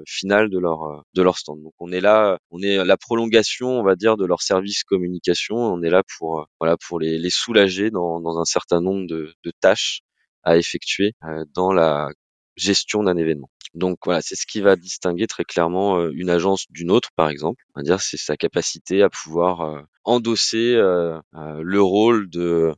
finale 0.06 0.50
de 0.50 0.58
leur 0.58 1.04
de 1.14 1.22
leur 1.22 1.38
stand. 1.38 1.62
Donc 1.62 1.74
on 1.78 1.92
est 1.92 2.00
là, 2.00 2.38
on 2.50 2.62
est 2.62 2.84
la 2.84 2.96
prolongation, 2.96 3.68
on 3.78 3.82
va 3.82 3.96
dire, 3.96 4.16
de 4.16 4.24
leur 4.26 4.42
service 4.42 4.84
communication. 4.84 5.56
On 5.56 5.82
est 5.82 5.90
là 5.90 6.02
pour 6.18 6.46
voilà 6.60 6.76
pour 6.76 7.00
les, 7.00 7.18
les 7.18 7.30
soulager 7.30 7.90
dans, 7.90 8.20
dans 8.20 8.38
un 8.38 8.44
certain 8.44 8.80
nombre 8.80 9.06
de 9.06 9.32
tâches 9.60 10.00
à 10.42 10.56
effectuer 10.56 11.12
dans 11.54 11.72
la 11.72 12.08
gestion 12.56 13.02
d'un 13.02 13.16
événement. 13.16 13.50
Donc 13.74 13.98
voilà, 14.04 14.20
c'est 14.20 14.34
ce 14.34 14.46
qui 14.46 14.60
va 14.60 14.76
distinguer 14.76 15.26
très 15.26 15.44
clairement 15.44 16.08
une 16.10 16.30
agence 16.30 16.66
d'une 16.70 16.90
autre, 16.90 17.10
par 17.14 17.28
exemple. 17.28 17.62
On 17.74 17.80
va 17.80 17.84
dire 17.84 18.00
c'est 18.00 18.16
sa 18.16 18.36
capacité 18.36 19.02
à 19.02 19.08
pouvoir 19.08 19.84
endosser 20.04 20.74
le 20.74 21.80
rôle 21.80 22.28
de 22.30 22.74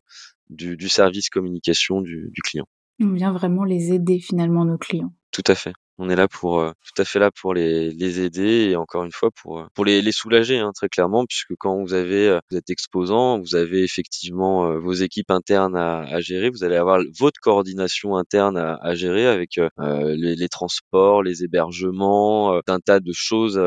du, 0.50 0.76
du 0.76 0.88
service 0.88 1.30
communication 1.30 2.02
du, 2.02 2.30
du 2.30 2.42
client. 2.42 2.66
On 3.00 3.12
vient 3.14 3.32
vraiment 3.32 3.64
les 3.64 3.92
aider 3.92 4.20
finalement 4.20 4.64
nos 4.64 4.78
clients. 4.78 5.14
Tout 5.30 5.44
à 5.46 5.54
fait 5.54 5.72
on 6.02 6.10
est 6.10 6.16
là 6.16 6.26
pour 6.26 6.58
euh, 6.60 6.72
tout 6.84 7.00
à 7.00 7.04
fait 7.04 7.20
là 7.20 7.30
pour 7.30 7.54
les, 7.54 7.90
les 7.92 8.20
aider 8.20 8.70
et 8.70 8.76
encore 8.76 9.04
une 9.04 9.12
fois 9.12 9.30
pour 9.30 9.60
euh, 9.60 9.66
pour 9.74 9.84
les, 9.84 10.02
les 10.02 10.10
soulager 10.12 10.58
hein, 10.58 10.72
très 10.74 10.88
clairement 10.88 11.24
puisque 11.26 11.54
quand 11.58 11.80
vous 11.80 11.94
avez 11.94 12.28
euh, 12.28 12.40
vous 12.50 12.56
êtes 12.56 12.70
exposant 12.70 13.38
vous 13.38 13.54
avez 13.54 13.84
effectivement 13.84 14.78
vos 14.80 14.92
équipes 14.92 15.30
internes 15.30 15.76
à, 15.76 16.00
à, 16.00 16.20
gérer 16.20 16.50
vous 16.50 16.64
allez 16.64 16.76
avoir 16.76 17.00
votre 17.18 17.40
coordination 17.40 18.16
interne 18.16 18.56
à, 18.56 18.74
à 18.82 18.94
gérer 18.94 19.26
avec 19.26 19.60
les, 19.78 20.34
les, 20.34 20.48
transports 20.48 21.22
les 21.22 21.44
hébergements 21.44 22.60
un 22.66 22.80
tas 22.80 23.00
de 23.00 23.12
choses 23.14 23.60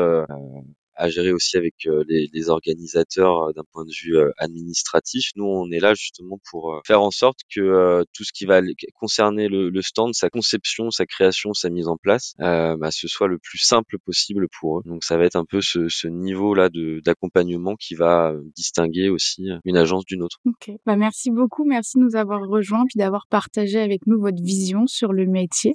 à 0.96 1.08
gérer 1.08 1.32
aussi 1.32 1.56
avec 1.56 1.74
euh, 1.86 2.04
les, 2.08 2.28
les, 2.32 2.48
organisateurs 2.48 3.48
euh, 3.48 3.52
d'un 3.52 3.64
point 3.72 3.84
de 3.84 3.92
vue 3.92 4.16
euh, 4.16 4.30
administratif. 4.38 5.30
Nous, 5.36 5.44
on 5.44 5.70
est 5.70 5.78
là 5.78 5.94
justement 5.94 6.38
pour 6.50 6.80
faire 6.86 7.02
en 7.02 7.10
sorte 7.10 7.40
que 7.54 8.04
tout 8.14 8.24
ce 8.24 8.32
qui 8.32 8.46
va 8.46 8.60
concerner 8.94 9.48
le, 9.48 9.68
le, 9.68 9.82
stand, 9.82 10.14
sa 10.14 10.30
conception, 10.30 10.90
sa 10.90 11.06
création, 11.06 11.52
sa 11.52 11.70
mise 11.70 11.88
en 11.88 11.96
place, 11.96 12.34
bah, 12.38 12.90
ce 12.90 13.08
soit 13.08 13.28
le 13.28 13.38
plus 13.38 13.58
simple 13.58 13.98
possible 13.98 14.46
pour 14.58 14.78
eux. 14.78 14.82
Donc, 14.84 15.04
ça 15.04 15.16
va 15.16 15.24
être 15.24 15.36
un 15.36 15.44
peu 15.44 15.60
ce, 15.60 15.88
ce 15.88 16.08
niveau-là 16.08 16.68
d'accompagnement 17.04 17.74
qui 17.76 17.94
va 17.94 18.34
distinguer 18.56 19.08
aussi 19.08 19.48
une 19.64 19.76
agence 19.76 20.04
d'une 20.04 20.22
autre. 20.22 20.38
Ok. 20.46 20.74
Bah, 20.86 20.96
merci 20.96 21.30
beaucoup. 21.30 21.64
Merci 21.64 21.98
de 21.98 22.04
nous 22.04 22.16
avoir 22.16 22.40
rejoints 22.48 22.84
puis 22.86 22.98
d'avoir 22.98 23.26
partagé 23.28 23.78
avec 23.78 24.06
nous 24.06 24.20
votre 24.20 24.42
vision 24.42 24.86
sur 24.86 25.12
le 25.12 25.26
métier. 25.26 25.74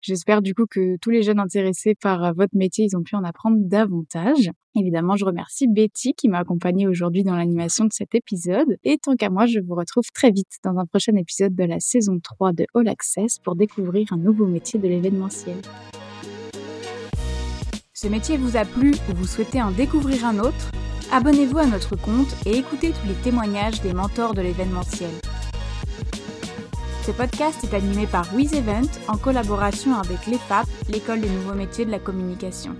J'espère 0.00 0.42
du 0.42 0.54
coup 0.54 0.66
que 0.70 0.96
tous 1.00 1.10
les 1.10 1.22
jeunes 1.22 1.40
intéressés 1.40 1.96
par 1.96 2.32
votre 2.34 2.56
métier, 2.56 2.84
ils 2.84 2.96
ont 2.96 3.02
pu 3.02 3.16
en 3.16 3.24
apprendre 3.24 3.56
davantage. 3.60 4.50
Évidemment, 4.76 5.16
je 5.16 5.24
remercie 5.24 5.66
Betty 5.66 6.14
qui 6.14 6.28
m'a 6.28 6.38
accompagnée 6.38 6.86
aujourd'hui 6.86 7.24
dans 7.24 7.34
l'animation 7.34 7.84
de 7.84 7.92
cet 7.92 8.14
épisode. 8.14 8.76
Et 8.84 8.98
tant 8.98 9.16
qu'à 9.16 9.28
moi, 9.28 9.46
je 9.46 9.58
vous 9.58 9.74
retrouve 9.74 10.04
très 10.14 10.30
vite 10.30 10.58
dans 10.62 10.78
un 10.78 10.86
prochain 10.86 11.16
épisode 11.16 11.54
de 11.54 11.64
la 11.64 11.80
saison 11.80 12.20
3 12.22 12.52
de 12.52 12.66
All 12.74 12.88
Access 12.88 13.40
pour 13.40 13.56
découvrir 13.56 14.06
un 14.12 14.18
nouveau 14.18 14.46
métier 14.46 14.78
de 14.78 14.86
l'événementiel. 14.86 15.56
Ce 17.92 18.06
métier 18.06 18.36
vous 18.36 18.56
a 18.56 18.64
plu 18.64 18.92
ou 19.10 19.16
vous 19.16 19.26
souhaitez 19.26 19.60
en 19.60 19.72
découvrir 19.72 20.24
un 20.24 20.38
autre? 20.38 20.70
Abonnez-vous 21.10 21.58
à 21.58 21.66
notre 21.66 21.96
compte 21.96 22.36
et 22.46 22.56
écoutez 22.56 22.92
tous 22.92 23.08
les 23.08 23.14
témoignages 23.24 23.80
des 23.80 23.94
mentors 23.94 24.34
de 24.34 24.42
l'événementiel. 24.42 25.10
Ce 27.08 27.12
podcast 27.12 27.64
est 27.64 27.74
animé 27.74 28.06
par 28.06 28.26
WizEvent 28.34 28.86
en 29.08 29.16
collaboration 29.16 29.94
avec 29.94 30.26
l'EFAP, 30.26 30.66
l'école 30.90 31.22
des 31.22 31.30
nouveaux 31.30 31.54
métiers 31.54 31.86
de 31.86 31.90
la 31.90 31.98
communication. 31.98 32.76